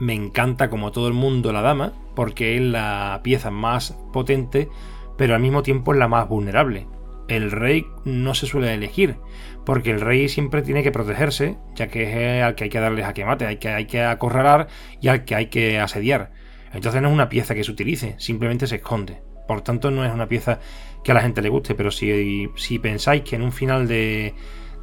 [0.00, 4.68] Me encanta como todo el mundo la dama, porque es la pieza más potente,
[5.16, 6.86] pero al mismo tiempo es la más vulnerable.
[7.28, 9.16] El rey no se suele elegir,
[9.64, 13.02] porque el rey siempre tiene que protegerse, ya que es al que hay que darle
[13.02, 14.68] jaque mate, hay que, hay que acorralar
[15.00, 16.32] y al que hay que asediar.
[16.72, 19.20] Entonces no es una pieza que se utilice, simplemente se esconde.
[19.46, 20.60] Por tanto, no es una pieza
[21.04, 24.34] que a la gente le guste, pero si, si pensáis que en un final de,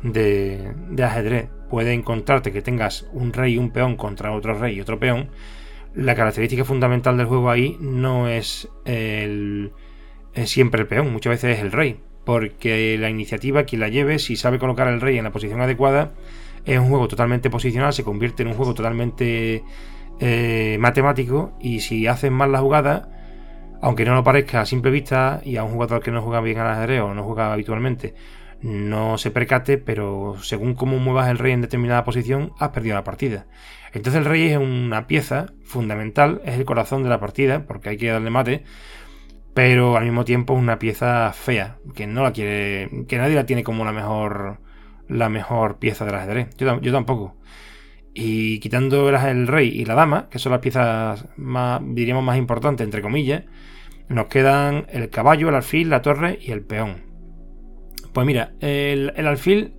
[0.04, 4.82] de, ajedrez puede encontrarte que tengas un rey y un peón contra otro rey y
[4.82, 5.30] otro peón,
[5.94, 9.72] la característica fundamental del juego ahí no es, el,
[10.34, 14.20] es siempre el peón, muchas veces es el rey porque la iniciativa, quien la lleve,
[14.20, 16.14] si sabe colocar al rey en la posición adecuada,
[16.66, 19.64] es un juego totalmente posicional, se convierte en un juego totalmente
[20.20, 23.10] eh, matemático y si haces mal la jugada,
[23.82, 26.58] aunque no lo parezca a simple vista y a un jugador que no juega bien
[26.58, 28.16] al ajedrez o no juega habitualmente,
[28.62, 33.04] no se percate, pero según cómo muevas el rey en determinada posición, has perdido la
[33.04, 33.46] partida.
[33.94, 37.98] Entonces el rey es una pieza fundamental, es el corazón de la partida, porque hay
[37.98, 38.64] que darle mate,
[39.56, 43.46] pero al mismo tiempo es una pieza fea, que no la quiere, que nadie la
[43.46, 44.60] tiene como la mejor,
[45.08, 46.50] la mejor pieza del ajedrez.
[46.58, 47.38] Yo, yo tampoco.
[48.14, 52.84] Y quitando el rey y la dama, que son las piezas más, diríamos, más importantes,
[52.84, 53.46] entre comillas,
[54.10, 57.06] nos quedan el caballo, el alfil, la torre y el peón.
[58.12, 59.76] Pues mira, el, el alfil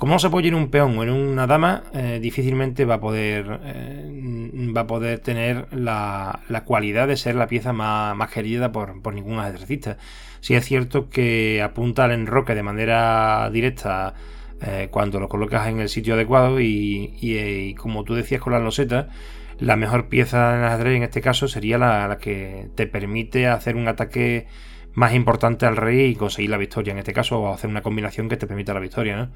[0.00, 3.00] como no se apoya en un peón o en una dama, eh, difícilmente va a
[3.00, 9.12] poder eh, va a poder tener la, cualidad de ser la pieza más, querida por,
[9.12, 9.98] ningún ajedrecista.
[10.40, 14.14] Si es cierto que apunta al enroque de manera directa
[14.62, 19.10] eh, cuando lo colocas en el sitio adecuado y, como tú decías con la loseta,
[19.58, 23.76] la mejor pieza en ajedrez en este caso sería la, la que te permite hacer
[23.76, 24.46] un ataque
[24.94, 28.30] más importante al rey y conseguir la victoria en este caso o hacer una combinación
[28.30, 29.28] que te permita la victoria, ¿no?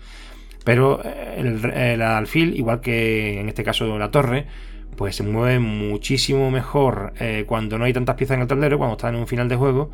[0.64, 4.46] Pero eh, el, alfil, igual que en este caso la torre,
[4.96, 8.96] pues se mueve muchísimo mejor eh, cuando no hay tantas piezas en el tablero, cuando
[8.96, 9.90] está en un final de juego,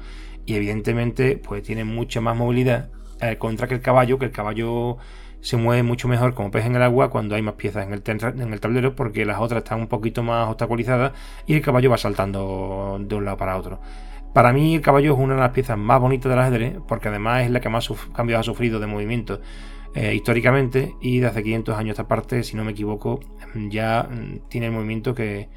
[0.47, 4.99] y evidentemente pues tiene mucha más movilidad eh, contra que el caballo, que el caballo
[5.41, 8.03] se mueve mucho mejor como pez en el agua cuando hay más piezas en el,
[8.41, 11.13] en el tablero, porque las otras están un poquito más obstaculizadas
[11.47, 13.81] y el caballo va saltando de un lado para otro.
[14.33, 17.43] Para mí el caballo es una de las piezas más bonitas del ajedrez, porque además
[17.45, 19.41] es la que más cambios ha sufrido de movimiento.
[19.93, 23.19] Eh, históricamente y de hace 500 años esta parte, si no me equivoco,
[23.71, 25.49] ya mm, tiene el movimiento que,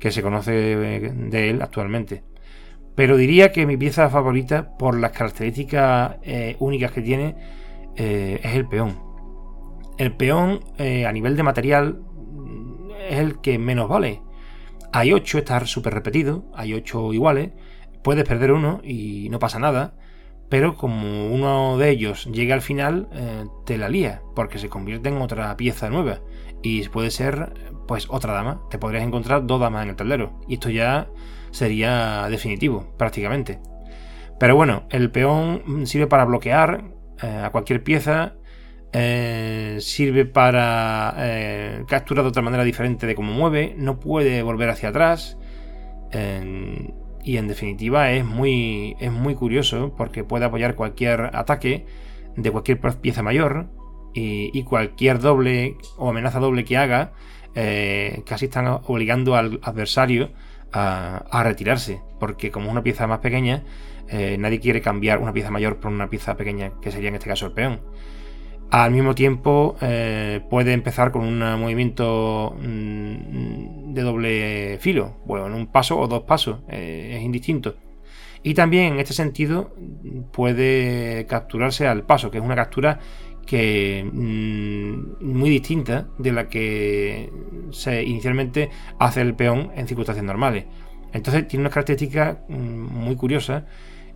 [0.00, 2.24] se conoce de, él actualmente.
[2.94, 7.36] Pero diría que mi pieza favorita, por las características eh, únicas que tiene,
[7.96, 8.98] eh, es el peón.
[9.98, 14.22] El peón, a nivel de material, mm, es el que menos vale.
[14.92, 17.52] Hay 8, está súper repetido, hay 8 iguales,
[18.02, 19.94] puedes perder uno y no pasa nada
[20.48, 25.08] pero como uno de ellos llega al final, eh, te la lía, porque se convierte
[25.08, 26.20] en otra pieza nueva.
[26.62, 27.52] Y puede ser,
[27.86, 28.60] pues, otra dama.
[28.70, 30.40] Te podrías encontrar dos damas en el tablero.
[30.48, 31.08] Y esto ya
[31.50, 33.60] sería definitivo, prácticamente.
[34.38, 36.84] Pero bueno, el peón sirve para bloquear
[37.22, 38.34] eh, a cualquier pieza.
[38.92, 41.16] Eh, sirve para
[41.88, 43.74] capturar de otra manera diferente de cómo mueve.
[43.76, 45.36] No puede volver hacia atrás
[47.24, 51.86] y en definitiva es muy, es muy curioso porque puede apoyar cualquier ataque
[52.36, 53.66] de cualquier pieza mayor
[54.12, 57.12] y, cualquier doble o amenaza doble que haga
[57.56, 60.30] eh, casi están obligando al adversario
[60.72, 63.64] a, retirarse porque como es una pieza más pequeña
[64.08, 67.28] eh, nadie quiere cambiar una pieza mayor por una pieza pequeña que sería en este
[67.28, 67.80] caso el peón.
[68.70, 75.54] Al mismo tiempo eh, puede empezar con un movimiento mm, de doble filo, bueno, en
[75.54, 77.76] un paso o dos pasos, eh, es indistinto.
[78.42, 79.74] Y también en este sentido
[80.32, 83.00] puede capturarse al paso, que es una captura
[83.46, 87.30] que mm, muy distinta de la que
[87.70, 90.66] se inicialmente hace el peón en circunstancias normales.
[91.12, 93.64] Entonces tiene unas características mm, muy curiosas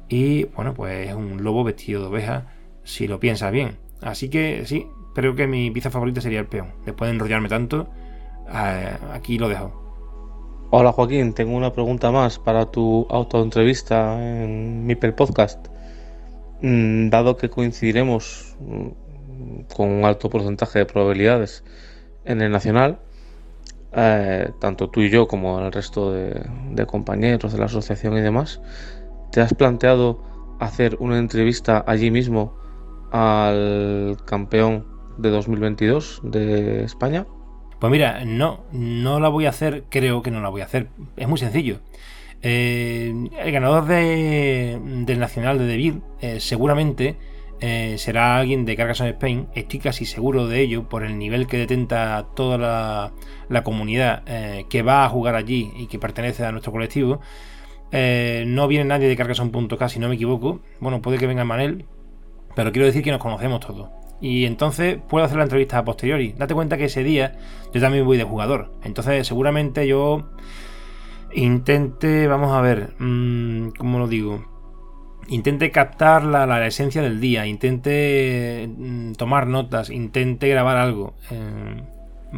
[0.08, 2.46] y bueno, pues es un lobo vestido de oveja
[2.84, 3.78] si lo piensas bien.
[4.02, 6.72] Así que sí, creo que mi pieza favorita sería el peón.
[6.84, 7.88] Después de enrollarme tanto,
[8.52, 9.72] aquí lo dejo.
[10.70, 15.66] Hola Joaquín, tengo una pregunta más para tu autoentrevista en Mipel Podcast.
[16.60, 18.88] Mm, dado que coincidiremos mm,
[19.74, 21.64] con un alto porcentaje de probabilidades
[22.24, 22.98] en el nacional,
[23.92, 28.60] eh, tanto tú y yo como el resto de compañeros de la asociación y demás,
[29.32, 30.22] ¿te has planteado
[30.60, 32.54] hacer una entrevista allí mismo
[33.10, 37.26] al campeón de 2022 de España?
[37.78, 40.88] Pues mira, no, no la voy a hacer, creo que no la voy a hacer.
[41.16, 41.80] Es muy sencillo.
[42.42, 47.16] Eh, el ganador del Nacional de Devir eh, seguramente
[47.60, 49.48] eh, será alguien de Carcassonne Spain.
[49.54, 53.12] Estoy casi seguro de ello por el nivel que detenta toda
[53.48, 54.24] la, comunidad
[54.68, 57.20] que va a jugar allí y que pertenece a nuestro colectivo.
[57.92, 60.60] no viene nadie de Carcassonne.k si no me equivoco.
[60.80, 61.86] Bueno, puede que venga Manel,
[62.54, 63.88] pero quiero decir que nos conocemos todos.
[64.20, 66.34] Y entonces puedo hacer la entrevista a posteriori.
[66.36, 67.38] Date cuenta que ese día
[67.72, 68.72] yo también voy de jugador.
[68.82, 70.28] Entonces seguramente yo
[71.32, 74.44] intente, vamos a ver, mm, ¿cómo lo digo?
[75.28, 81.82] Intente captar la, esencia del día, intente mm, tomar notas, intente grabar algo, eh,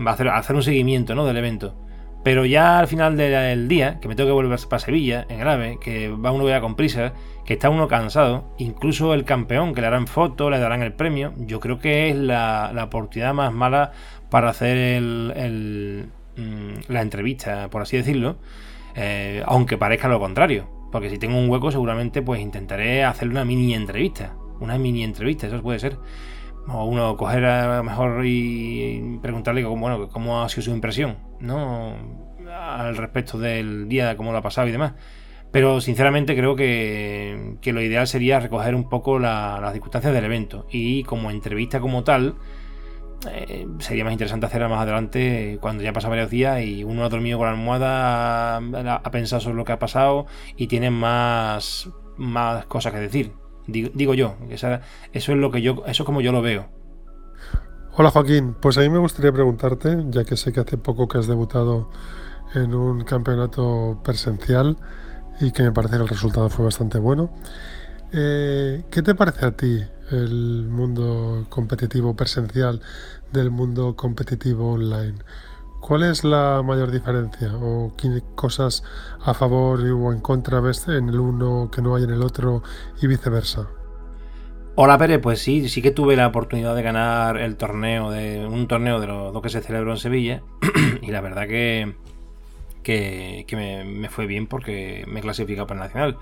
[0.07, 1.25] hacer, hacer, un seguimiento ¿no?
[1.25, 1.75] del evento.
[2.23, 5.79] Pero ya al final del día, que me tengo que volver para Sevilla, en grave,
[5.81, 7.15] que va uno ya con prisa,
[7.47, 11.33] que está uno cansado, incluso el campeón, que le harán foto, le darán el premio,
[11.39, 13.93] yo creo que es la, oportunidad más mala
[14.29, 18.37] para hacer el, mm, la entrevista, por así decirlo,
[18.95, 20.69] eh, aunque parezca lo contrario.
[20.91, 24.35] Porque si tengo un hueco, seguramente pues intentaré hacer una mini entrevista.
[24.59, 25.97] Una mini entrevista, eso puede ser.
[26.73, 31.19] O uno coger a lo mejor y preguntarle cómo, bueno, cómo ha sido su impresión,
[31.41, 31.97] ¿no?
[32.49, 34.95] Al respecto del día, cómo lo ha pasado y demás.
[35.53, 40.67] Pero sinceramente creo que, lo ideal sería recoger un poco las circunstancias del evento.
[40.71, 42.37] Y como entrevista como tal,
[43.31, 47.09] eh, sería más interesante hacerla más adelante cuando ya pasan varios días y uno ha
[47.09, 52.65] dormido con la almohada, ha, pensado sobre lo que ha pasado y tiene más, más
[52.67, 53.40] cosas que decir.
[53.71, 54.79] Digo, yo, eso
[55.13, 56.69] es lo que yo, eso es como yo lo veo.
[57.93, 61.19] Hola Joaquín, pues a mí me gustaría preguntarte, ya que sé que hace poco que
[61.19, 61.91] has debutado
[62.55, 64.77] en un campeonato presencial
[65.41, 67.31] y que me parece que el resultado fue bastante bueno.
[68.13, 72.81] Eh, ¿Qué te parece a ti el mundo competitivo presencial
[73.33, 75.19] del mundo competitivo online?
[75.81, 77.53] ¿Cuál es la mayor diferencia?
[77.57, 78.85] ¿O qué cosas
[79.25, 82.63] a favor o en contra ves en el uno que no hay en el otro
[83.01, 83.67] y viceversa?
[84.77, 88.69] Hola Pérez, pues sí, sí que tuve la oportunidad de ganar el torneo, de un
[88.69, 90.43] torneo de los dos que se celebró en Sevilla
[91.03, 91.95] y la verdad que,
[92.83, 96.19] que, me, me, fue bien porque me he clasificado para el Nacional.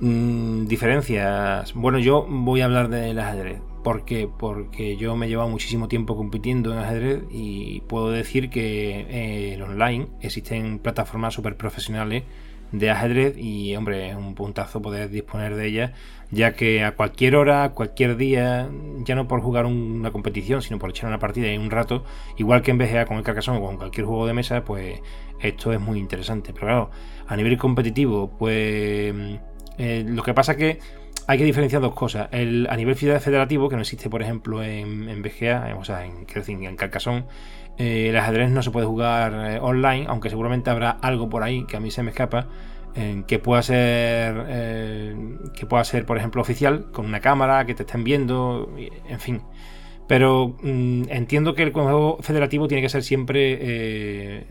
[0.00, 1.72] Mm, diferencias.
[1.74, 3.60] Bueno, yo voy a hablar del ajedrez.
[3.82, 4.28] ¿Por qué?
[4.38, 9.54] Porque yo me he llevado muchísimo tiempo compitiendo en ajedrez y puedo decir que eh,
[9.54, 12.24] en online existen plataformas súper profesionales
[12.72, 15.92] de ajedrez y hombre es un puntazo poder disponer de ellas
[16.30, 18.68] ya que a cualquier hora, cualquier día,
[19.04, 22.04] ya no por jugar una competición sino por echar una partida y un rato,
[22.36, 25.00] igual que en BGA con el Carcassonne o con cualquier juego de mesa, pues
[25.40, 26.52] esto es muy interesante.
[26.52, 26.90] Pero claro,
[27.28, 29.14] a nivel competitivo, pues
[29.78, 30.78] eh, lo que pasa es que
[31.26, 32.28] hay que diferenciar dos cosas.
[32.32, 36.76] A nivel federativo, que no existe, por ejemplo, en, en BGA, o sea, en, en
[36.76, 37.24] Carcassonne,
[37.78, 41.64] eh, el ajedrez no se puede jugar eh, online, aunque seguramente habrá algo por ahí
[41.64, 42.48] que a mí se me escapa,
[43.26, 45.14] que pueda ser,
[45.54, 48.74] que pueda ser, por ejemplo, oficial, con una cámara, que te estén viendo,
[49.06, 49.42] en fin.
[50.08, 54.46] Pero mm, entiendo que el juego federativo tiene que ser siempre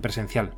[0.00, 0.52] presencial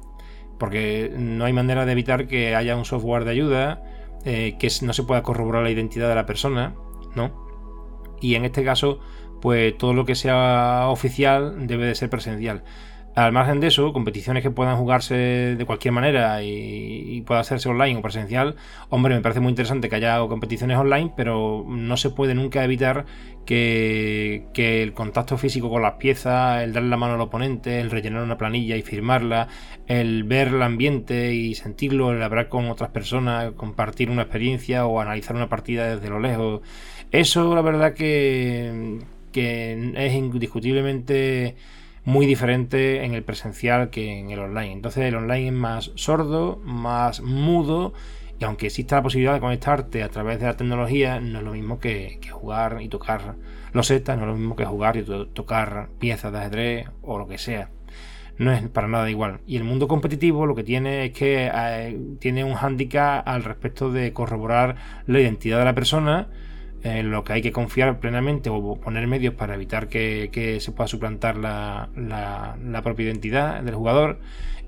[0.58, 3.82] porque no hay manera de evitar que haya un software de ayuda,
[4.24, 6.74] eh, que no se pueda corroborar la identidad de la persona,
[7.14, 7.46] ¿no?
[8.20, 8.98] Y en este caso,
[9.40, 12.64] pues todo lo que sea oficial debe de ser presencial.
[13.16, 17.98] Al margen de eso, competiciones que puedan jugarse de cualquier manera y, pueda hacerse online
[17.98, 18.56] o presencial,
[18.90, 23.06] hombre, me parece muy interesante que haya competiciones online, pero no se puede nunca evitar
[23.46, 28.22] que, el contacto físico con las piezas, el darle la mano al oponente, el rellenar
[28.22, 29.48] una planilla y firmarla,
[29.86, 35.00] el ver el ambiente y sentirlo, el hablar con otras personas, compartir una experiencia o
[35.00, 36.60] analizar una partida desde lo lejos,
[37.12, 38.98] eso la verdad que,
[39.32, 41.56] que es indiscutiblemente
[42.06, 44.72] muy diferente en el presencial que en el online.
[44.72, 47.92] Entonces el online es más sordo, más mudo
[48.38, 51.52] y aunque exista la posibilidad de conectarte a través de la tecnología, no es lo
[51.52, 53.34] mismo que, jugar y tocar
[53.72, 57.26] los setas, no es lo mismo que jugar y tocar piezas de ajedrez o lo
[57.26, 57.70] que sea.
[58.38, 59.40] No es para nada igual.
[59.44, 63.90] Y el mundo competitivo lo que tiene es que eh, tiene un hándicap al respecto
[63.90, 64.76] de corroborar
[65.06, 66.28] la identidad de la persona
[66.82, 70.88] en lo que hay que confiar plenamente o poner medios para evitar que, se pueda
[70.88, 74.20] suplantar la, propia identidad del jugador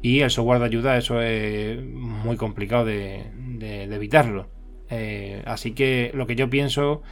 [0.03, 3.27] y el software de ayuda eso es muy complicado de,
[3.61, 4.49] evitarlo.
[4.91, 7.03] Eh, así que lo que yo pienso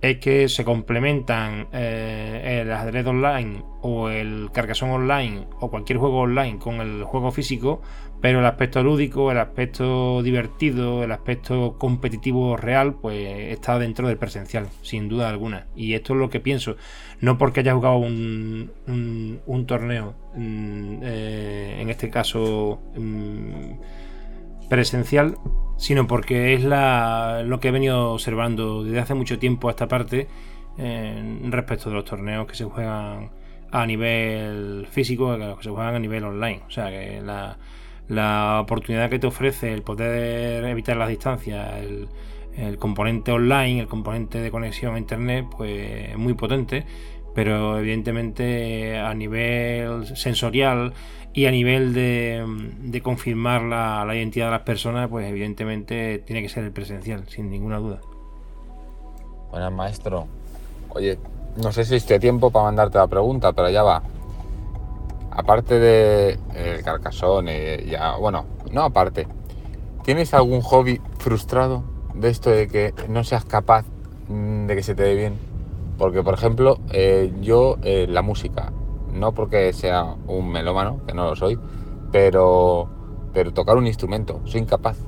[0.00, 6.20] es que se complementan eh, el ajedrez online o el carcasón online o cualquier juego
[6.20, 7.80] online con el juego físico,
[8.24, 14.16] pero el aspecto lúdico, el aspecto divertido, el aspecto competitivo real, pues está dentro del
[14.16, 15.66] presencial, sin duda alguna.
[15.76, 16.76] Y esto es lo que pienso,
[17.20, 18.70] no porque haya jugado un,
[19.66, 25.36] torneo, mm, eh, en este caso mm, presencial,
[25.76, 30.28] sino porque es lo que he venido observando desde hace mucho tiempo a esta parte
[30.78, 33.32] respecto de los torneos que se juegan
[33.70, 36.62] a nivel físico que se juegan a nivel online.
[36.66, 37.58] O sea que la,
[38.08, 42.08] la oportunidad que te ofrece el poder evitar las distancias, el,
[42.78, 46.86] componente online, el componente de conexión a internet, pues es muy potente,
[47.34, 50.92] pero evidentemente a nivel sensorial
[51.32, 56.62] y a nivel de, confirmar la, identidad de las personas, pues evidentemente tiene que ser
[56.62, 58.00] el presencial, sin ninguna duda.
[59.50, 60.28] Buenas, maestro.
[60.90, 61.18] Oye,
[61.56, 64.02] no sé si esté tiempo para mandarte la pregunta, pero ya va.
[65.34, 69.26] Aparte de el carcasón, y ya, bueno, no aparte.
[70.04, 71.82] ¿Tienes algún hobby frustrado
[72.14, 73.84] de esto de que no seas capaz
[74.28, 75.38] mm, de que se te dé bien?
[75.98, 78.72] Porque, por ejemplo, eh, yo eh, la música,
[79.12, 81.58] no porque sea un melómano, que no lo soy,
[82.12, 82.88] pero,
[83.32, 84.98] pero tocar un instrumento, soy incapaz.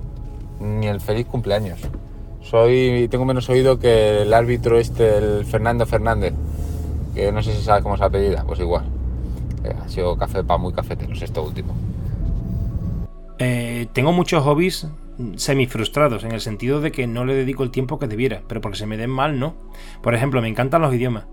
[0.58, 1.80] Ni el feliz cumpleaños.
[2.40, 6.32] Soy, tengo menos oído que el árbitro este, el Fernando Fernández,
[7.14, 8.95] que no sé si sabes cómo se apellida, pues igual.
[9.70, 11.74] Ha sido café para muy cafeteros esto último.
[13.38, 14.86] Eh, tengo muchos hobbies
[15.36, 18.60] semi frustrados en el sentido de que no le dedico el tiempo que debiera, pero
[18.60, 19.54] porque se me den mal, no.
[20.02, 21.26] Por ejemplo, me encantan los idiomas.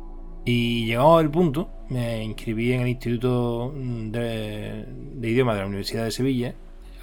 [0.45, 6.03] Y llegado el punto, me inscribí en el Instituto de, de Idiomas de la Universidad
[6.03, 6.53] de Sevilla,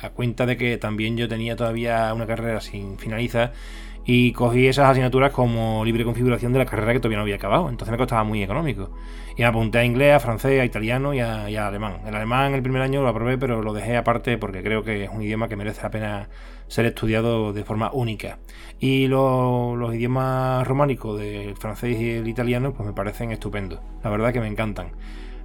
[0.03, 3.53] a cuenta de que también yo tenía todavía una carrera sin finalizar
[4.05, 7.69] y cogí esas asignaturas como libre configuración de la carrera que todavía no había acabado,
[7.69, 8.91] entonces me costaba muy económico.
[9.37, 12.01] Y me apunté a inglés, a francés, a italiano y a, alemán.
[12.07, 15.11] El alemán el primer año lo aprobé, pero lo dejé aparte porque creo que es
[15.11, 16.29] un idioma que merece la pena
[16.67, 18.39] ser estudiado de forma única.
[18.79, 24.33] Y los idiomas románicos del francés y el italiano pues me parecen estupendos, la verdad
[24.33, 24.93] que me encantan.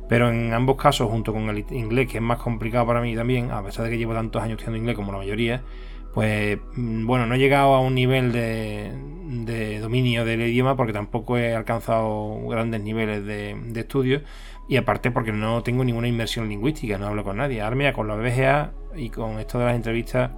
[0.08, 3.52] Pero en ambos casos, junto con el inglés, que es más complicado para mí también,
[3.52, 5.64] a pesar de que llevo tantos años estudiando inglés como la mayoría,
[6.16, 11.38] pues mm, bueno, no he llegado a un nivel de, dominio del idioma porque tampoco
[11.38, 14.22] he alcanzado grandes niveles de, estudio
[14.70, 17.62] y aparte porque no tengo ninguna inmersión lingüística, no hablo con nadie.
[17.62, 20.32] Ahora con la BGA y con esto de las entrevistas,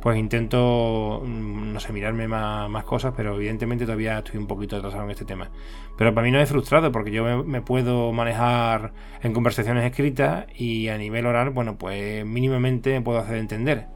[0.00, 5.02] pues intento, mm, no sé, mirarme más, cosas, pero evidentemente todavía estoy un poquito atrasado
[5.02, 5.50] en este tema.
[5.98, 10.88] Pero para mí no es frustrado porque yo me puedo manejar en conversaciones escritas y
[10.88, 13.88] a nivel oral, bueno, pues mínimamente me puedo hacer entender.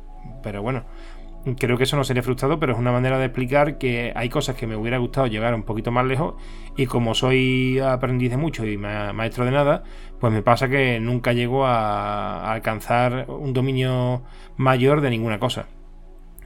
[0.42, 0.84] Pero bueno,
[1.56, 4.56] creo que eso no sería frustrado, pero es una manera de explicar que hay cosas
[4.56, 6.34] que me hubiera gustado llegar un poquito más lejos
[6.76, 9.82] y como soy aprendiz de mucho y maestro de nada,
[10.20, 14.22] pues me pasa que nunca llego a, alcanzar un dominio
[14.56, 15.66] mayor de ninguna cosa.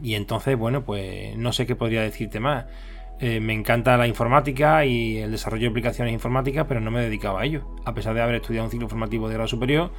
[0.02, 2.66] Y entonces, bueno, pues no sé qué podría decirte más.
[3.20, 7.04] Eh, me encanta la informática y el desarrollo de aplicaciones informáticas, pero no me he
[7.04, 7.62] dedicado a ello.
[7.84, 9.92] A pesar de haber estudiado un ciclo formativo de grado superior,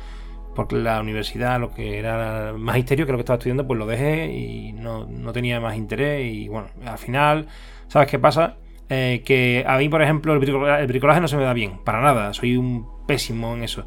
[0.54, 4.32] porque la universidad, lo que era magisterio, que lo que estaba estudiando, pues lo dejé
[4.32, 6.34] y no, tenía más interés.
[6.34, 7.48] Y bueno, al final,
[7.88, 8.58] ¿sabes qué pasa?
[8.90, 10.40] Eh, que a mí, por ejemplo, el
[10.88, 13.86] bricolaje, no se me da bien, para nada, soy un pésimo en eso.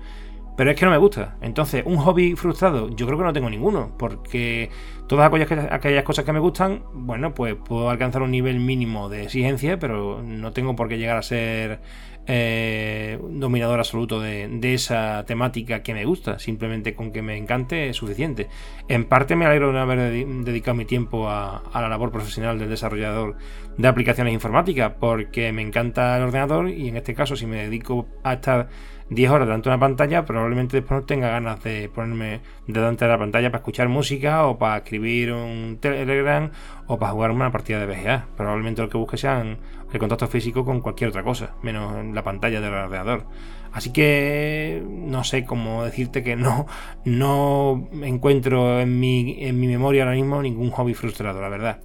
[0.57, 1.37] Pero es que no me gusta.
[1.43, 4.71] Entonces, un hobby frustrado, yo creo que no tengo ninguno, porque
[5.07, 9.25] todas aquellas, aquellas cosas que me gustan, bueno, pues puedo alcanzar un nivel mínimo de
[9.25, 11.81] exigencia, pero no tengo por qué llegar a ser
[12.27, 16.39] eh, dominador absoluto de, esa temática que me gusta.
[16.39, 18.49] Simplemente con que me encante es suficiente.
[18.89, 23.37] En parte me alegro de haber dedicado mi tiempo a, la labor profesional del desarrollador
[23.77, 28.09] de aplicaciones informáticas, porque me encanta el ordenador y en este caso si me dedico
[28.24, 28.68] a estar
[29.09, 33.11] 10 horas delante de una pantalla, probablemente después no tenga ganas de ponerme delante de
[33.11, 36.51] la pantalla para escuchar música o para escribir un Telegram
[36.89, 38.27] o para jugar una partida de BGA.
[38.37, 39.59] Probablemente lo que busque sean
[39.93, 43.27] el contacto físico con cualquier otra cosa, menos en la pantalla del ordenador.
[43.73, 46.67] Así que no sé cómo decirte que no,
[47.05, 51.81] no encuentro en mi, en mi memoria ahora mismo ningún hobby frustrado, la verdad.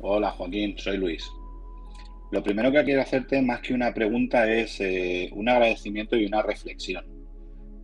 [0.00, 1.24] Hola Joaquín, soy Luis.
[2.34, 6.42] Lo primero que quiero hacerte, más que una pregunta, es eh, un agradecimiento y una
[6.42, 7.04] reflexión.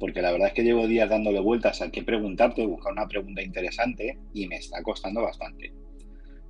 [0.00, 3.42] Porque la verdad es que llevo días dándole vueltas a qué preguntarte, buscar una pregunta
[3.42, 5.72] interesante y me está costando bastante.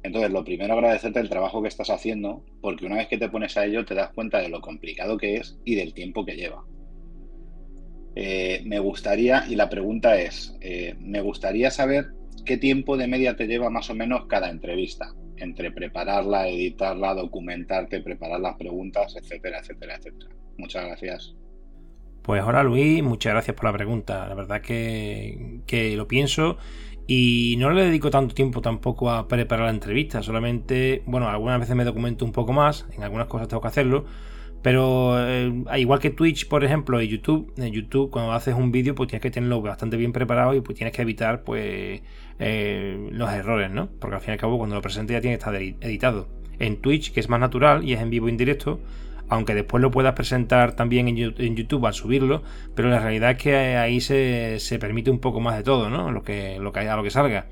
[0.02, 3.58] Entonces, lo primero agradecerte el trabajo que estás haciendo, porque una vez que te pones
[3.58, 6.64] a ello te das cuenta de lo complicado que es y del tiempo que lleva.
[8.14, 12.14] Eh, me gustaría, y la pregunta es, eh, me gustaría saber
[12.46, 18.00] qué tiempo de media te lleva más o menos cada entrevista entre prepararla, editarla, documentarte,
[18.00, 20.30] preparar las preguntas, etcétera, etcétera, etcétera.
[20.58, 21.34] Muchas gracias.
[22.22, 24.28] Pues hola Luis, muchas gracias por la pregunta.
[24.28, 26.58] La verdad que, que lo pienso
[27.06, 30.22] y no le dedico tanto tiempo tampoco a preparar la entrevista.
[30.22, 34.04] Solamente, bueno, algunas veces me documento un poco más, en algunas cosas tengo que hacerlo.
[34.62, 38.94] Pero eh, igual que Twitch, por ejemplo, y YouTube, en YouTube cuando haces un vídeo
[38.94, 42.02] pues tienes que tenerlo bastante bien preparado y pues tienes que evitar pues
[42.40, 43.88] eh, los errores, ¿no?
[44.00, 46.26] Porque al fin y al cabo cuando lo presentes ya tiene que estar editado.
[46.58, 48.80] En Twitch, que es más natural y es en vivo indirecto,
[49.28, 52.42] aunque después lo puedas presentar también en YouTube al subirlo,
[52.74, 56.10] pero la realidad es que ahí se, permite un poco más de todo, ¿no?
[56.10, 57.46] Lo que, lo a lo que salga.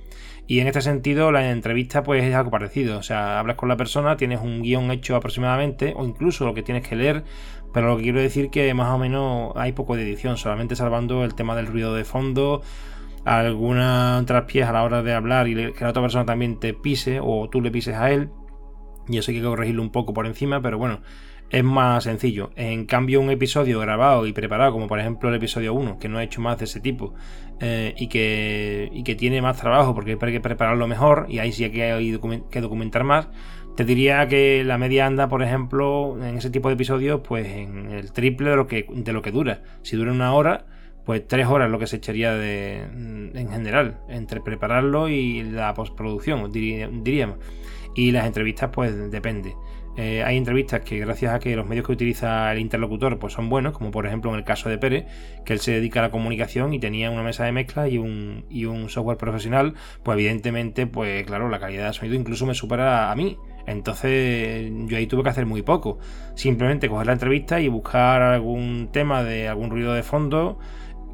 [0.49, 2.99] Y en este sentido, la entrevista pues es algo parecido.
[2.99, 6.63] O sea, hablas con la persona, tienes un guion hecho aproximadamente, o incluso lo que
[6.63, 7.23] tienes que leer,
[7.73, 11.23] pero lo que quiero decir que más o menos hay poco de edición, solamente salvando
[11.23, 12.63] el tema del ruido de fondo,
[13.37, 17.21] alguna traspiés a la hora de hablar y que la otra persona también te pise
[17.23, 18.31] o tú le pises a él.
[19.09, 21.01] Y eso hay que corregirlo un poco por encima, pero bueno,
[21.51, 22.51] es más sencillo.
[22.57, 26.21] En cambio, un episodio grabado y preparado, como por ejemplo el episodio 1, que no
[26.21, 27.15] he hecho más de ese tipo,
[27.61, 31.53] eh, y, que, y que tiene más trabajo porque hay que prepararlo mejor, y ahí
[31.53, 33.29] sí hay que documentar más,
[33.79, 37.93] te diría que la media anda, por ejemplo, en ese tipo de episodios, pues en
[37.93, 39.63] el triple de lo que, de lo que dura.
[39.83, 40.67] Si dura una hora,
[41.09, 46.53] pues tres horas lo que se echaría de, en general, entre prepararlo y la postproducción,
[46.53, 47.39] diríamos.
[47.95, 49.57] Y las entrevistas, pues depende.
[49.97, 53.49] Eh, hay entrevistas que gracias a que los medios que utiliza el interlocutor pues son
[53.49, 55.07] buenos, como por ejemplo en el caso de Pérez,
[55.47, 58.45] que él se dedica a la comunicación y tenía una mesa de mezcla y un,
[58.51, 63.11] y un software profesional, pues evidentemente, pues claro, la calidad de sonido incluso me supera
[63.11, 63.39] a mí.
[63.67, 65.99] Entonces yo ahí tuve que hacer muy poco.
[66.35, 70.59] Simplemente coger la entrevista y buscar algún tema de algún ruido de fondo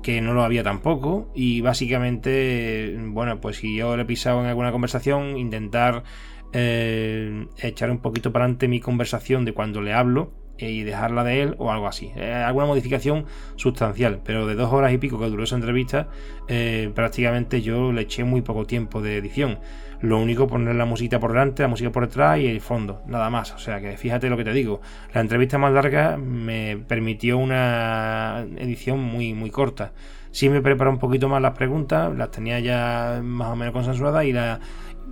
[0.04, 4.46] que no lo había tampoco y básicamente, bueno, pues si yo le he pisado en
[4.46, 6.04] alguna conversación, intentar
[6.52, 11.40] eh, echar un poquito para adelante mi conversación de cuando le hablo y dejarla de
[11.40, 12.12] él o algo así.
[12.16, 13.24] Eh, alguna modificación
[13.56, 16.08] sustancial, pero de dos horas y pico que duró esa entrevista,
[16.48, 19.58] eh, prácticamente yo le eché muy poco tiempo de edición.
[20.00, 23.30] Lo único poner la música por delante, la música por detrás y el fondo, nada
[23.30, 23.52] más.
[23.52, 24.80] O sea que fíjate lo que te digo.
[25.12, 29.92] La entrevista más larga me permitió una edición muy, muy corta.
[30.30, 34.24] Sí me preparó un poquito más las preguntas, las tenía ya más o menos consensuadas
[34.24, 34.60] y la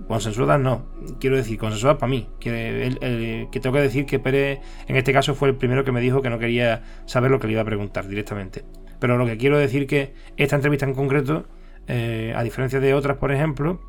[0.07, 0.85] Consensuadas no,
[1.19, 2.27] quiero decir, consensuadas para mí.
[2.39, 6.01] Que, que tengo que decir que Pérez, en este caso, fue el primero que me
[6.01, 8.65] dijo que no quería saber lo que le iba a preguntar directamente.
[8.99, 11.45] Pero lo que quiero decir que esta entrevista en concreto,
[11.87, 13.79] eh, a diferencia de otras, por ejemplo,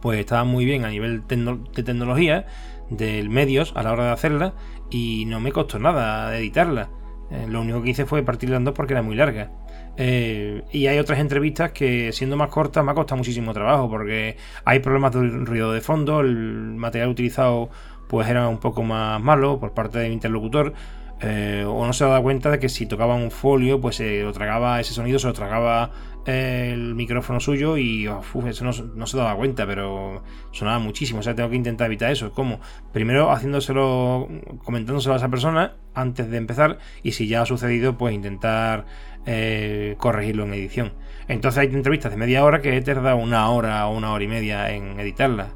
[0.00, 2.46] pues estaba muy bien a nivel de tecnología,
[2.90, 4.54] de medios a la hora de hacerla,
[4.90, 6.90] y no me costó nada editarla.
[7.30, 9.50] Eh, lo único que hice fue partirla en dos porque era muy larga.
[9.96, 14.36] Eh, y hay otras entrevistas que, siendo más cortas, me ha costado muchísimo trabajo porque
[14.64, 17.70] hay problemas de ruido de fondo, el material utilizado
[18.08, 20.74] pues era un poco más malo por parte del interlocutor.
[21.20, 24.32] Eh, o no se daba cuenta de que si tocaba un folio, pues se lo
[24.32, 25.90] tragaba ese sonido, se lo tragaba
[26.26, 31.20] el micrófono suyo y eso no, se daba cuenta, pero sonaba muchísimo.
[31.20, 32.32] O sea, tengo que intentar evitar eso.
[32.32, 32.60] ¿Cómo?
[32.92, 34.28] Primero haciéndoselo,
[34.64, 38.86] comentándoselo a esa persona antes de empezar y si ya ha sucedido, pues intentar
[39.24, 40.92] eh, corregirlo en edición.
[41.28, 44.28] Entonces hay entrevistas de media hora que he tardado una hora o una hora y
[44.28, 45.48] media en editarlas.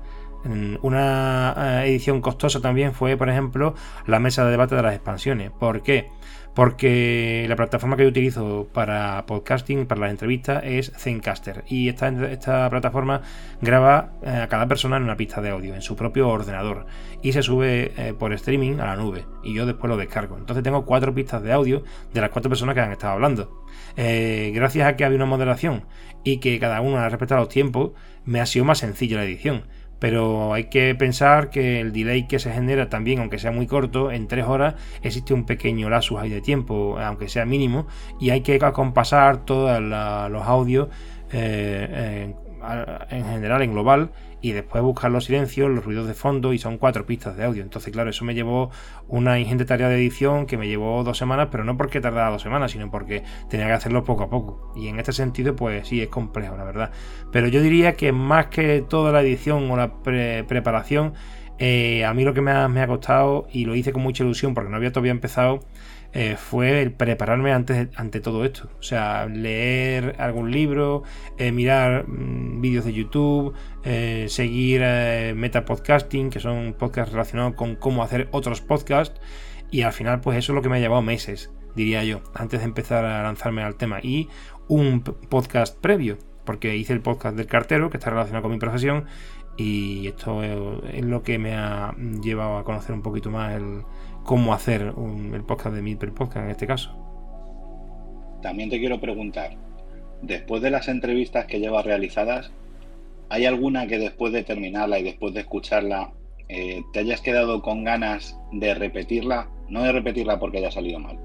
[0.83, 3.75] Una eh, edición costosa también fue, por ejemplo,
[4.07, 5.51] la mesa de debate de las expansiones.
[5.51, 6.11] ¿Por qué?
[6.55, 11.65] Porque la plataforma que yo utilizo para podcasting, para las entrevistas, es Zencaster.
[11.69, 13.23] Y esta, esta plataforma
[13.61, 16.87] graba eh, a cada persona en una pista de audio, en su propio ordenador.
[17.23, 19.25] Y se sube eh, por streaming a la nube.
[19.43, 20.37] Y yo después lo descargo.
[20.39, 23.65] Entonces tengo cuatro pistas de audio de las cuatro personas que han estado hablando.
[23.97, 25.85] gracias a que había una moderación
[26.25, 27.93] y que cada uno ha respetado los tiempos,
[28.25, 29.65] me ha sido más sencilla la edición
[30.01, 34.11] pero hay que pensar que el delay que se genera también, aunque sea muy corto,
[34.11, 37.87] en tres horas existe un pequeño lapsus de tiempo, aunque sea mínimo,
[38.19, 40.89] y hay que acompasar todos los audios
[41.33, 42.35] eh,
[43.11, 44.11] en general, en global,
[44.43, 47.63] y después buscar los silencios, los ruidos de fondo y son cuatro pistas de audio.
[47.63, 48.71] Entonces, claro, eso me llevó
[49.09, 52.43] una ingente tarea de edición que me llevó dos semanas, pero no porque tardaba dos
[52.43, 54.73] semanas, sino porque tenía que hacerlo poco a poco.
[54.77, 56.91] Y en este sentido, pues sí, es complejo, la verdad.
[57.33, 61.15] Pero yo diría que más que toda la edición o la preparación,
[61.59, 64.25] eh, a mí lo que me ha, me ha costado, y lo hice con mucha
[64.25, 65.61] ilusión porque no había todavía empezado,
[66.13, 68.69] eh, fue el prepararme antes, ante todo esto.
[68.79, 71.05] O sea, leer algún libro,
[71.39, 73.55] eh, mirar mm, vídeos de YouTube,
[73.85, 74.81] eh, seguir
[75.37, 79.21] Meta Podcasting, que son podcasts relacionados con cómo hacer otros podcasts.
[79.71, 82.61] Y al final, pues eso es lo que me ha llevado meses, diría yo, antes
[82.61, 84.01] de empezar a lanzarme al tema.
[84.03, 84.29] Y
[84.67, 89.07] un podcast previo, porque hice el podcast del cartero, que está relacionado con mi profesión,
[89.57, 93.83] Y esto es, lo que me ha llevado a conocer un poquito más el
[94.25, 96.97] cómo hacer el podcast de Milper Podcast en este caso.
[98.43, 99.57] También te quiero preguntar,
[100.23, 102.53] después de las entrevistas que llevas realizadas,
[103.29, 106.13] ¿hay alguna que después de terminarla y después de escucharla
[106.49, 109.51] eh, te hayas quedado con ganas de repetirla?
[109.69, 111.19] No de repetirla porque haya salido mal,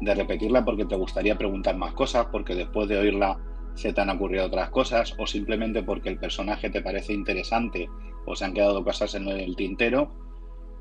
[0.00, 3.38] de repetirla porque te gustaría preguntar más cosas, porque después de oírla
[3.74, 7.88] se te han ocurrido otras cosas, o simplemente porque el personaje te parece interesante
[8.26, 10.27] o se han quedado cosas en el tintero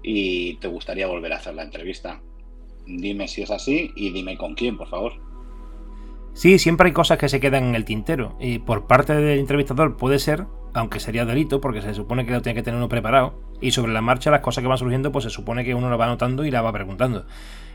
[0.03, 2.21] y te gustaría volver a hacer la entrevista.
[2.85, 5.13] Dime si es así y dime con quién, por favor.
[6.33, 8.35] Sí, siempre hay cosas que se quedan en el tintero.
[8.39, 12.43] Y por parte del entrevistador puede ser, aunque sería delito, porque se supone que lo
[12.43, 13.41] tiene que tener uno preparado.
[13.59, 15.97] Y sobre la marcha, las cosas que van surgiendo, pues se supone que uno lo
[15.97, 17.25] va anotando y la va preguntando.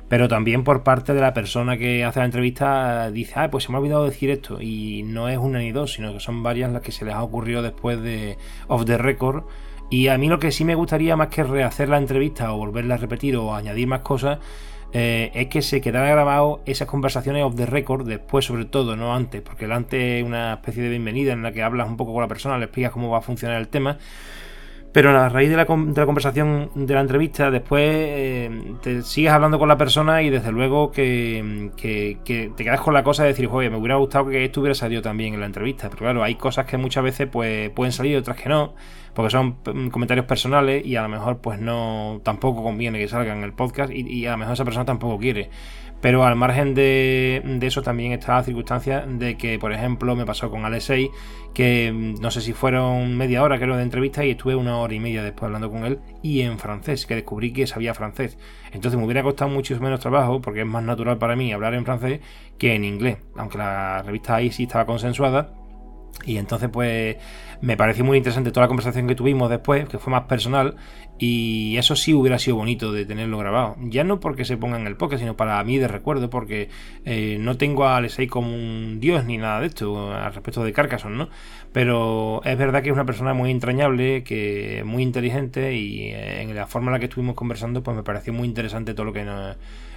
[0.08, 3.72] Pero también por parte de la persona que hace la entrevista, dice, ah, pues se
[3.72, 4.60] me ha olvidado decir esto.
[4.60, 7.22] Y no es una ni dos, sino que son varias las que se les ha
[7.24, 9.44] ocurrido después de Off the Record.
[9.92, 12.94] Y a mí lo que sí me gustaría más que rehacer la entrevista o volverla
[12.94, 14.38] a repetir o añadir más cosas
[14.94, 19.14] eh, es que se quedara grabado esas conversaciones off the record, después sobre todo, no
[19.14, 22.14] antes, porque el antes es una especie de bienvenida en la que hablas un poco
[22.14, 23.98] con la persona, le explicas cómo va a funcionar el tema.
[24.92, 29.66] Pero a raíz de la, conversación de la entrevista, después eh, te sigues hablando con
[29.68, 33.78] la persona y desde luego que, te quedas con la cosa de decir, oye, me
[33.78, 35.88] hubiera gustado que esto hubiera salido también en la entrevista.
[35.88, 38.74] Pero claro, hay cosas que muchas veces pues, pueden salir, otras que no
[39.14, 43.38] porque son mm, comentarios personales y a lo mejor pues no tampoco conviene que salgan
[43.38, 45.50] en el podcast y, a lo mejor esa persona tampoco quiere.
[46.02, 50.50] Pero al margen de, eso también está la circunstancia de que, por ejemplo, me pasó
[50.50, 51.10] con Alexei,
[51.54, 54.92] que mm, no sé si fueron media hora creo de entrevista y estuve una hora
[54.94, 58.36] y media después hablando con él y en francés, que descubrí que sabía francés.
[58.72, 61.84] Entonces me hubiera costado mucho menos trabajo porque es más natural para mí hablar en
[61.84, 62.20] francés
[62.58, 65.54] que en inglés, aunque la revista ahí sí estaba consensuada
[66.24, 67.16] y entonces, pues,
[67.62, 70.74] me pareció muy interesante toda la conversación que tuvimos después, que fue más personal,
[71.16, 73.76] y eso sí hubiera sido bonito de tenerlo grabado.
[73.82, 76.68] Ya no porque se ponga en el podcast, sino para mí de recuerdo, porque
[77.04, 80.72] eh, no tengo a Alexei como un dios ni nada de esto, al respecto de
[80.72, 81.28] Carcassonne, ¿no?
[81.72, 86.56] Pero es verdad que es una persona muy entrañable, que muy inteligente, y eh, en
[86.56, 89.24] la forma en la que estuvimos conversando, pues me pareció muy interesante todo lo que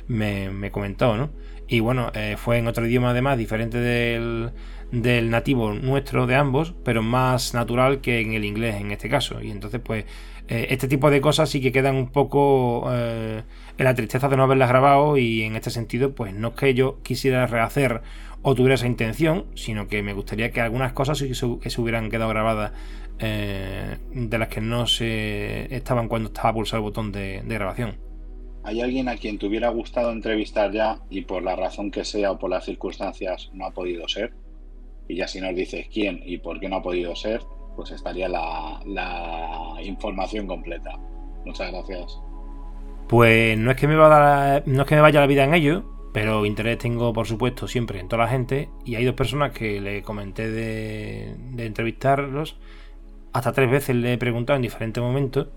[0.07, 1.32] me, me, comentó, ¿no?
[1.68, 4.51] Y bueno, eh, fue en otro idioma además, diferente del
[4.92, 9.42] del nativo nuestro de ambos, pero más natural que en el inglés en este caso.
[9.42, 10.06] Y entonces, pues,
[10.48, 13.44] eh, este tipo de cosas sí que quedan un poco eh,
[13.78, 16.74] en la tristeza de no haberlas grabado y en este sentido, pues no es que
[16.74, 18.02] yo quisiera rehacer
[18.42, 22.12] o tuviera esa intención, sino que me gustaría que algunas cosas sí que se, hubieran
[22.12, 22.74] quedado grabadas
[23.18, 28.06] eh, de las que no se estaban cuando estaba pulsado el botón de grabación.
[28.66, 32.32] ¿Hay alguien a quien te hubiera gustado entrevistar ya y por la razón que sea
[32.32, 34.34] o por las circunstancias no ha podido ser?
[35.08, 37.41] Y ya si nos dices quién y por qué no ha podido ser,
[37.76, 38.82] pues estaría la,
[39.84, 40.97] información completa.
[41.45, 42.20] Muchas gracias.
[43.08, 46.80] Pues no es que me va que me vaya la vida en ello, pero interés
[46.80, 50.49] tengo por supuesto siempre en toda la gente y hay dos personas que le comenté
[50.49, 52.58] de, entrevistarlos.
[53.34, 55.49] Hasta tres veces le he preguntado en diferentes momentos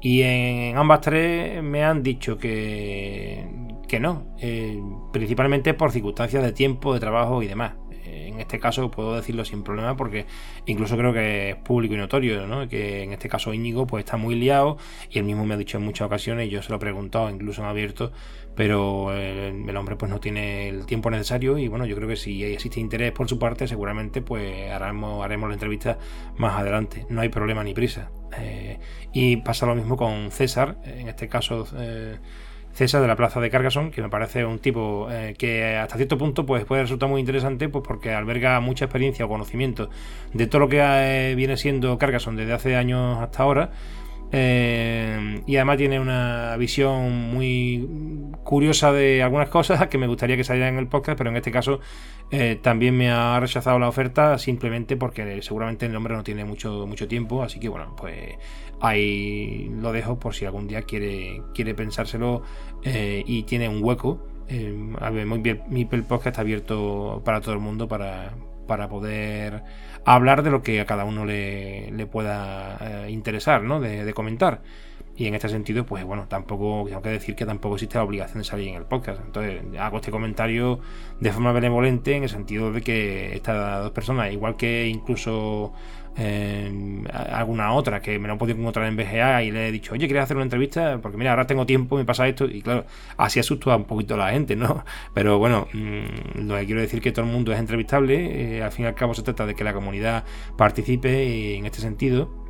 [0.00, 3.46] y en ambas tres me han dicho que,
[3.86, 7.74] que no, eh, principalmente por circunstancias de tiempo, de trabajo y demás
[8.04, 10.26] en este caso puedo decirlo sin problema porque
[10.66, 12.68] incluso creo que es público y notorio, ¿no?
[12.68, 14.78] que en este caso Íñigo pues está muy liado
[15.10, 17.62] y él mismo me ha dicho en muchas ocasiones, yo se lo he preguntado incluso
[17.62, 18.12] en abierto,
[18.54, 22.44] pero el, hombre pues no tiene el tiempo necesario y bueno, yo creo que si
[22.44, 25.98] existe interés por su parte seguramente pues haremos, haremos la entrevista
[26.36, 28.10] más adelante, no hay problema ni prisa.
[28.38, 28.78] Eh,
[29.12, 31.66] y pasa lo mismo con César, en este caso...
[31.76, 32.18] Eh,
[32.74, 36.16] César de la Plaza de Cargason, que me parece un tipo eh, que hasta cierto
[36.16, 39.90] punto pues, puede resultar muy interesante pues porque alberga mucha experiencia o conocimiento
[40.32, 43.70] de todo lo que eh, viene siendo Cargason desde hace años hasta ahora.
[44.32, 47.86] Eh, y además tiene una visión muy
[48.44, 51.50] curiosa de algunas cosas que me gustaría que salieran en el podcast, pero en este
[51.50, 51.80] caso
[52.62, 57.06] también me ha rechazado la oferta simplemente porque seguramente el hombre no tiene mucho, mucho
[57.06, 57.42] tiempo.
[57.42, 58.38] Así que bueno, pues
[58.82, 62.42] ahí lo dejo por si algún día quiere, quiere pensárselo
[62.82, 64.26] eh, y tiene un hueco.
[64.48, 68.34] Eh, muy bien, mi podcast está abierto para todo el mundo para,
[68.66, 69.62] para poder
[70.04, 73.80] hablar de lo que a cada uno le, le pueda eh, interesar, ¿no?
[73.80, 74.60] De, de, comentar.
[75.16, 78.38] Y en este sentido, pues bueno, tampoco tengo que decir que tampoco existe la obligación
[78.38, 79.20] de salir en el podcast.
[79.24, 80.80] Entonces, hago este comentario
[81.20, 85.72] de forma benevolente en el sentido de que estas dos personas, igual que incluso
[87.12, 90.06] alguna otra que me lo he podido encontrar en BGA y le he dicho, oye,
[90.06, 90.98] ¿quieres hacer una entrevista?
[91.00, 92.44] Porque mira, ahora tengo tiempo, me pasa esto.
[92.44, 92.84] Y claro,
[93.16, 94.84] así asusta un poquito a la gente, ¿no?
[95.14, 98.56] Pero bueno, mm, lo que quiero decir que todo el mundo es entrevistable.
[98.58, 100.24] Eh, al fin y al cabo se trata de que la comunidad
[100.56, 102.41] participe en este sentido.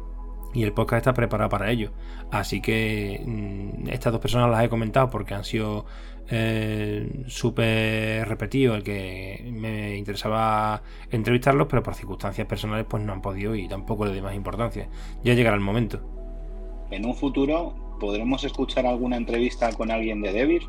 [0.53, 1.93] Y el podcast está preparado para ello.
[2.31, 5.87] Así que mm, estas dos personas las he comentado porque han sido
[6.29, 13.23] eh, súper repetidos el que me interesaba entrevistarlos, pero por circunstancias personales pues no han
[13.23, 14.89] podido y tampoco le doy más importancia.
[15.23, 16.01] Ya llegará el momento.
[16.91, 20.63] En un futuro podremos escuchar alguna entrevista con alguien de Devir,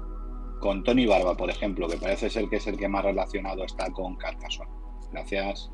[0.60, 3.92] con Tony Barba, por ejemplo, que parece ser que es el que más relacionado está
[3.92, 4.72] con Carcassonne.
[5.12, 5.70] Gracias.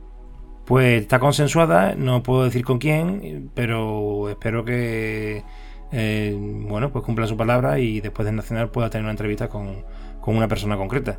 [0.69, 5.43] Pues está consensuada, no puedo decir con quién, pero espero que
[5.91, 9.83] eh, bueno, pues cumpla su palabra y después del Nacional pueda tener una entrevista con,
[10.21, 11.17] con una persona concreta.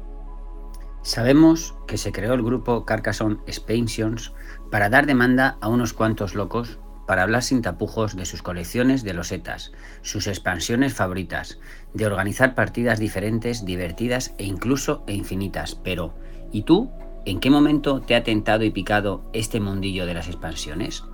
[1.03, 4.33] Sabemos que se creó el grupo Carcassonne Expansions
[4.71, 6.79] para dar demanda a unos cuantos locos
[7.09, 9.73] para hablar sin tapujos de sus colecciones de losetas,
[10.03, 11.59] sus expansiones favoritas,
[11.93, 15.75] de organizar partidas diferentes, divertidas e incluso e infinitas.
[15.75, 16.15] Pero,
[16.53, 16.93] ¿y tú?
[17.27, 21.05] ¿En qué momento te ha tentado y picado este mundillo de las expansiones?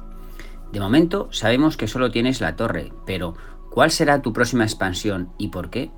[0.72, 3.34] De momento sabemos que solo tienes la torre, pero
[3.70, 5.90] ¿cuál será tu próxima expansión y por qué?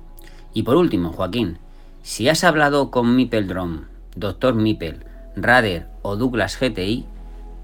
[0.53, 1.59] Y por último, Joaquín,
[2.01, 3.85] si has hablado con Drum,
[4.15, 4.55] Dr.
[4.55, 5.05] Mipel,
[5.35, 7.05] Rader o Douglas GTI,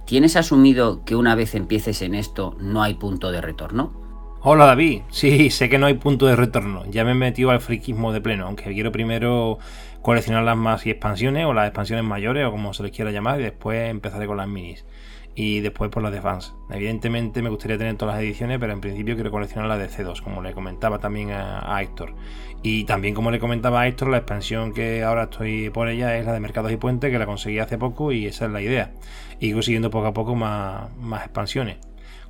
[0.05, 4.04] ¿tienes asumido que una vez empieces en esto no hay punto de retorno?
[4.47, 7.61] Hola David, sí, sé que no hay punto de retorno, ya me he metido al
[7.61, 9.57] friquismo de pleno, aunque quiero primero
[10.03, 13.39] coleccionar las más y expansiones o las expansiones mayores o como se les quiera llamar
[13.39, 14.85] y después empezaré con las minis
[15.33, 16.53] y después por las de fans.
[16.69, 20.21] Evidentemente me gustaría tener todas las ediciones, pero en principio quiero coleccionar las de C2,
[20.21, 22.13] como le comentaba también a, Héctor.
[22.61, 26.25] Y también como le comentaba a Héctor, la expansión que ahora estoy por ella es
[26.27, 28.93] la de Mercados y Puentes, que la conseguí hace poco y esa es la idea.
[29.39, 31.77] Y consiguiendo poco a poco más, más expansiones.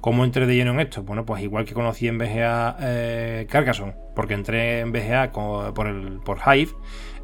[0.06, 1.01] ¿Cómo entré de lleno en esto?
[1.01, 6.20] Bueno, pues igual que conocí en BGA eh, Carcassonne, porque entré en BGA por, el,
[6.24, 6.74] por Hive,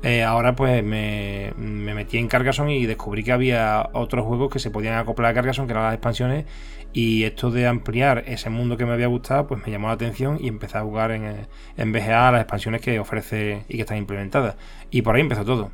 [0.01, 4.71] eh, ahora pues me, metí en Carcassonne y descubrí que había otros juegos que se
[4.71, 6.45] podían acoplar a Carcassonne, que eran las expansiones,
[6.91, 10.39] y esto de ampliar ese mundo que me había gustado, pues me llamó la atención
[10.41, 14.55] y empecé a jugar en, en BGA las expansiones que ofrece y que están implementadas.
[14.89, 15.69] Y por ahí empezó todo,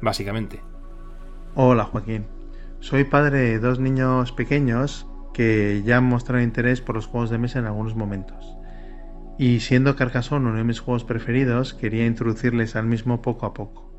[0.00, 0.62] básicamente.
[1.54, 2.24] Hola Joaquín,
[2.80, 7.36] soy padre de dos niños pequeños que ya han mostrado interés por los juegos de
[7.36, 8.56] mesa en algunos momentos.
[9.36, 13.92] Y siendo Carcassonne uno de mis juegos preferidos, quería introducirles al mismo poco a poco.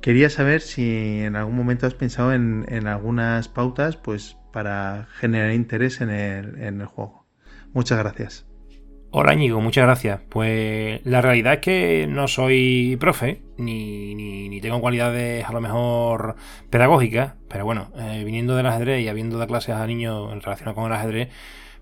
[0.00, 6.00] Quería saber si en algún momento has pensado en, algunas pautas pues, para generar interés
[6.00, 7.24] en el, en el juego.
[7.72, 8.47] Muchas gracias.
[9.10, 10.20] Hola Íñigo, muchas gracias.
[10.28, 16.36] Pues la realidad es que no soy profe, ni, ni, tengo cualidades a lo mejor
[16.68, 20.74] pedagógicas, pero bueno, eh, viniendo del ajedrez y habiendo dado clases a niños en relación
[20.74, 21.30] con el ajedrez,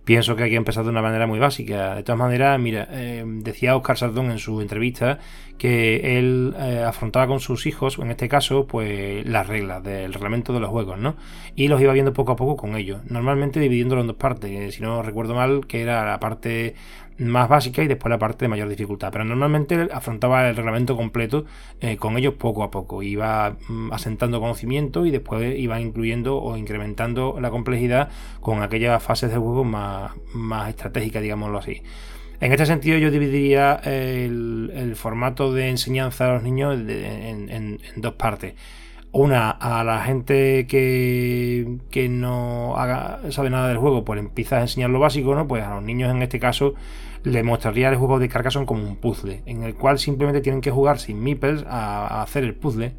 [0.05, 1.97] pienso que hay que empezar de una manera muy básica.
[1.97, 5.19] De todas maneras, mira, eh, decía Oscar Sardón en su entrevista
[5.59, 10.53] que él eh, afrontaba con sus hijos, en este caso, pues las reglas del reglamento
[10.53, 11.17] de los juegos, ¿no?
[11.57, 13.01] Y los iba viendo poco a poco con ellos.
[13.11, 16.77] Normalmente dividiéndolo en dos partes, si no recuerdo mal, que era la parte
[17.19, 19.11] más básica y después la parte de mayor dificultad.
[19.13, 21.45] Pero normalmente afrontaba el reglamento completo
[21.81, 23.03] eh, con ellos poco a poco.
[23.03, 28.11] Iba mm, asentando conocimiento y después iba incluyendo o incrementando la complejidad
[28.41, 31.83] con aquellas fases de juego más, más estratégicas, digámoslo así.
[32.41, 38.55] En este sentido yo dividiría el, formato de enseñanza a los niños en, dos partes.
[39.19, 42.75] Una, a la gente que, que no
[43.31, 45.49] sabe nada del juego, pues empieza a enseñar lo básico, ¿no?
[45.49, 46.75] Pues a los niños en este caso
[47.23, 50.71] le mostraría el juego de Carcassonne como un puzzle, en el cual simplemente tienen que
[50.71, 52.93] jugar sin meeples a, hacer el puzzle.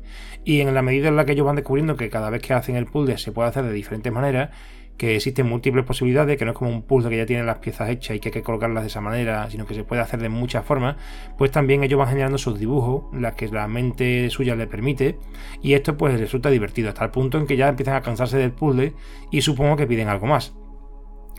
[0.44, 2.76] Y en la medida en la que ellos van descubriendo que cada vez que hacen
[2.78, 4.50] el puzzle se puede hacer de diferentes maneras,
[4.98, 7.90] que existen múltiples posibilidades, que no es como un puzzle que ya tiene las piezas
[7.90, 10.30] hechas y que hay que colocarlas de esa manera, sino que se puede hacer de
[10.30, 10.96] muchas formas,
[11.38, 15.18] pues también ellos van generando sus dibujos, las que la mente suya les permite,
[15.62, 18.52] y esto pues resulta divertido, hasta el punto en que ya empiezan a cansarse del
[18.52, 18.94] puzzle
[19.32, 20.56] y supongo que piden algo más.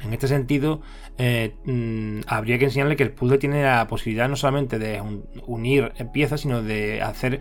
[0.05, 0.81] En este sentido,
[1.17, 5.03] eh, mm, habría que enseñarle que el puzzle tiene la posibilidad no solamente de
[5.47, 7.41] unir piezas, sino de hacer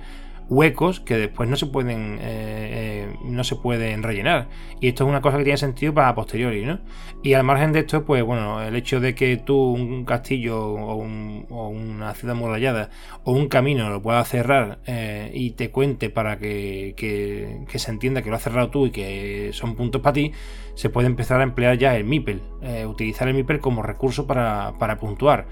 [0.50, 4.48] huecos que después no se pueden eh, eh, no se pueden rellenar
[4.80, 6.80] y esto es una cosa que tiene sentido para posteriori ¿no?
[7.22, 10.96] y al margen de esto pues bueno el hecho de que tú un castillo o,
[10.98, 12.90] una ciudad murallada
[13.24, 18.22] o un camino lo puedas cerrar eh, y te cuente para que, que, se entienda
[18.22, 20.32] que lo has cerrado tú y que son puntos para ti
[20.76, 22.42] se puede empezar a emplear ya el MIPEL
[22.86, 25.48] utilizar el MIPEL como recurso para, para puntuar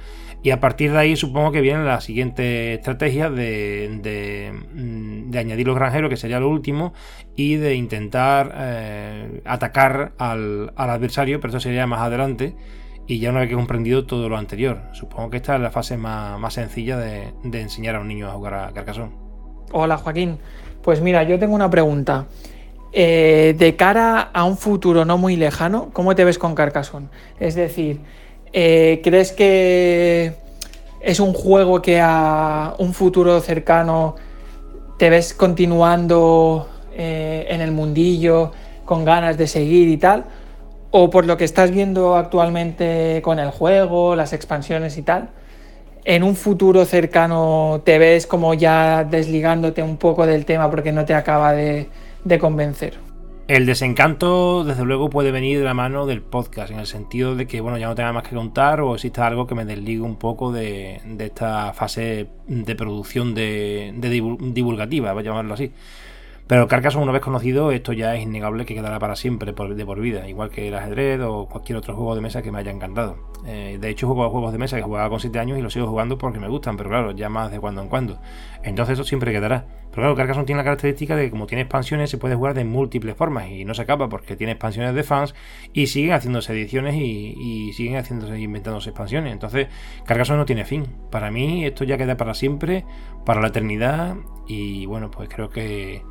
[0.45, 3.89] y a partir de ahí supongo que viene la siguiente estrategia de,
[4.75, 6.93] mm, de, añadir los granjeros, que sería lo último,
[7.35, 12.55] y de intentar eh, atacar al, adversario, pero eso sería más adelante.
[13.07, 14.83] Y ya una vez que he comprendido todo lo anterior.
[14.91, 18.53] Supongo que esta es la fase más, sencilla de, enseñar a un niño a jugar
[18.53, 19.13] a Carcassonne.
[19.71, 20.37] Hola Joaquín.
[20.83, 22.27] Pues mira, yo tengo una pregunta.
[22.93, 27.07] Eh, de cara a un futuro no muy lejano, ¿cómo te ves con Carcassonne?
[27.39, 28.01] Es decir,
[28.58, 30.34] eh, ¿crees que
[31.01, 34.16] es un juego que a un futuro cercano
[34.97, 38.53] te ves continuando eh, en el mundillo
[38.86, 40.26] con ganas de seguir y tal?
[40.91, 45.30] ¿O por lo que estás viendo actualmente con el juego, las expansiones y tal?
[46.06, 51.03] en un futuro cercano te ves como ya desligándote un poco del tema porque no
[51.03, 51.89] te acaba de,
[52.39, 53.05] convencer.
[53.47, 57.45] El desencanto, desde luego, puede venir de la mano del podcast, en el sentido de
[57.45, 60.15] que, bueno, ya no tenga más que contar o exista algo que me desligue un
[60.15, 63.93] poco de, esta fase de producción de,
[64.51, 65.71] divulgativa, voy a llamarlo así.
[66.47, 69.99] Pero Carcassonne, una vez conocido, esto ya es innegable que quedará para siempre, de por
[69.99, 73.17] vida, igual que el ajedrez o cualquier otro juego de mesa que me haya encantado.
[73.47, 75.87] Eh, de hecho, juego juegos de mesa que jugaba con 7 años y los sigo
[75.87, 78.19] jugando porque me gustan, pero claro, ya más de cuando en cuando.
[78.61, 79.65] Entonces eso siempre quedará.
[79.89, 82.63] Pero claro, Carcassonne tiene la característica de que como tiene expansiones se puede jugar de
[82.63, 85.33] múltiples formas y no se acaba porque tiene expansiones de fans
[85.73, 89.33] y siguen haciéndose ediciones y, siguen haciéndose inventándose expansiones.
[89.33, 89.67] Entonces,
[90.05, 90.85] Carcassonne no tiene fin.
[91.09, 92.85] Para mí esto ya queda para siempre,
[93.25, 94.15] para la eternidad
[94.47, 96.03] y bueno, pues creo que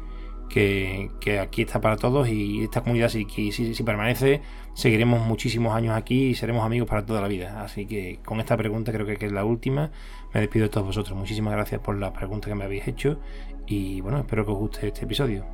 [0.48, 4.42] que, aquí está para todos y esta comunidad si, si, permanece
[4.74, 7.62] seguiremos muchísimos años aquí y seremos amigos para toda la vida.
[7.62, 9.90] Así que con esta pregunta creo que es la última.
[10.32, 11.16] Me despido de todos vosotros.
[11.16, 13.18] Muchísimas gracias por la pregunta que me habéis hecho
[13.66, 15.44] y bueno, espero que os guste este episodio.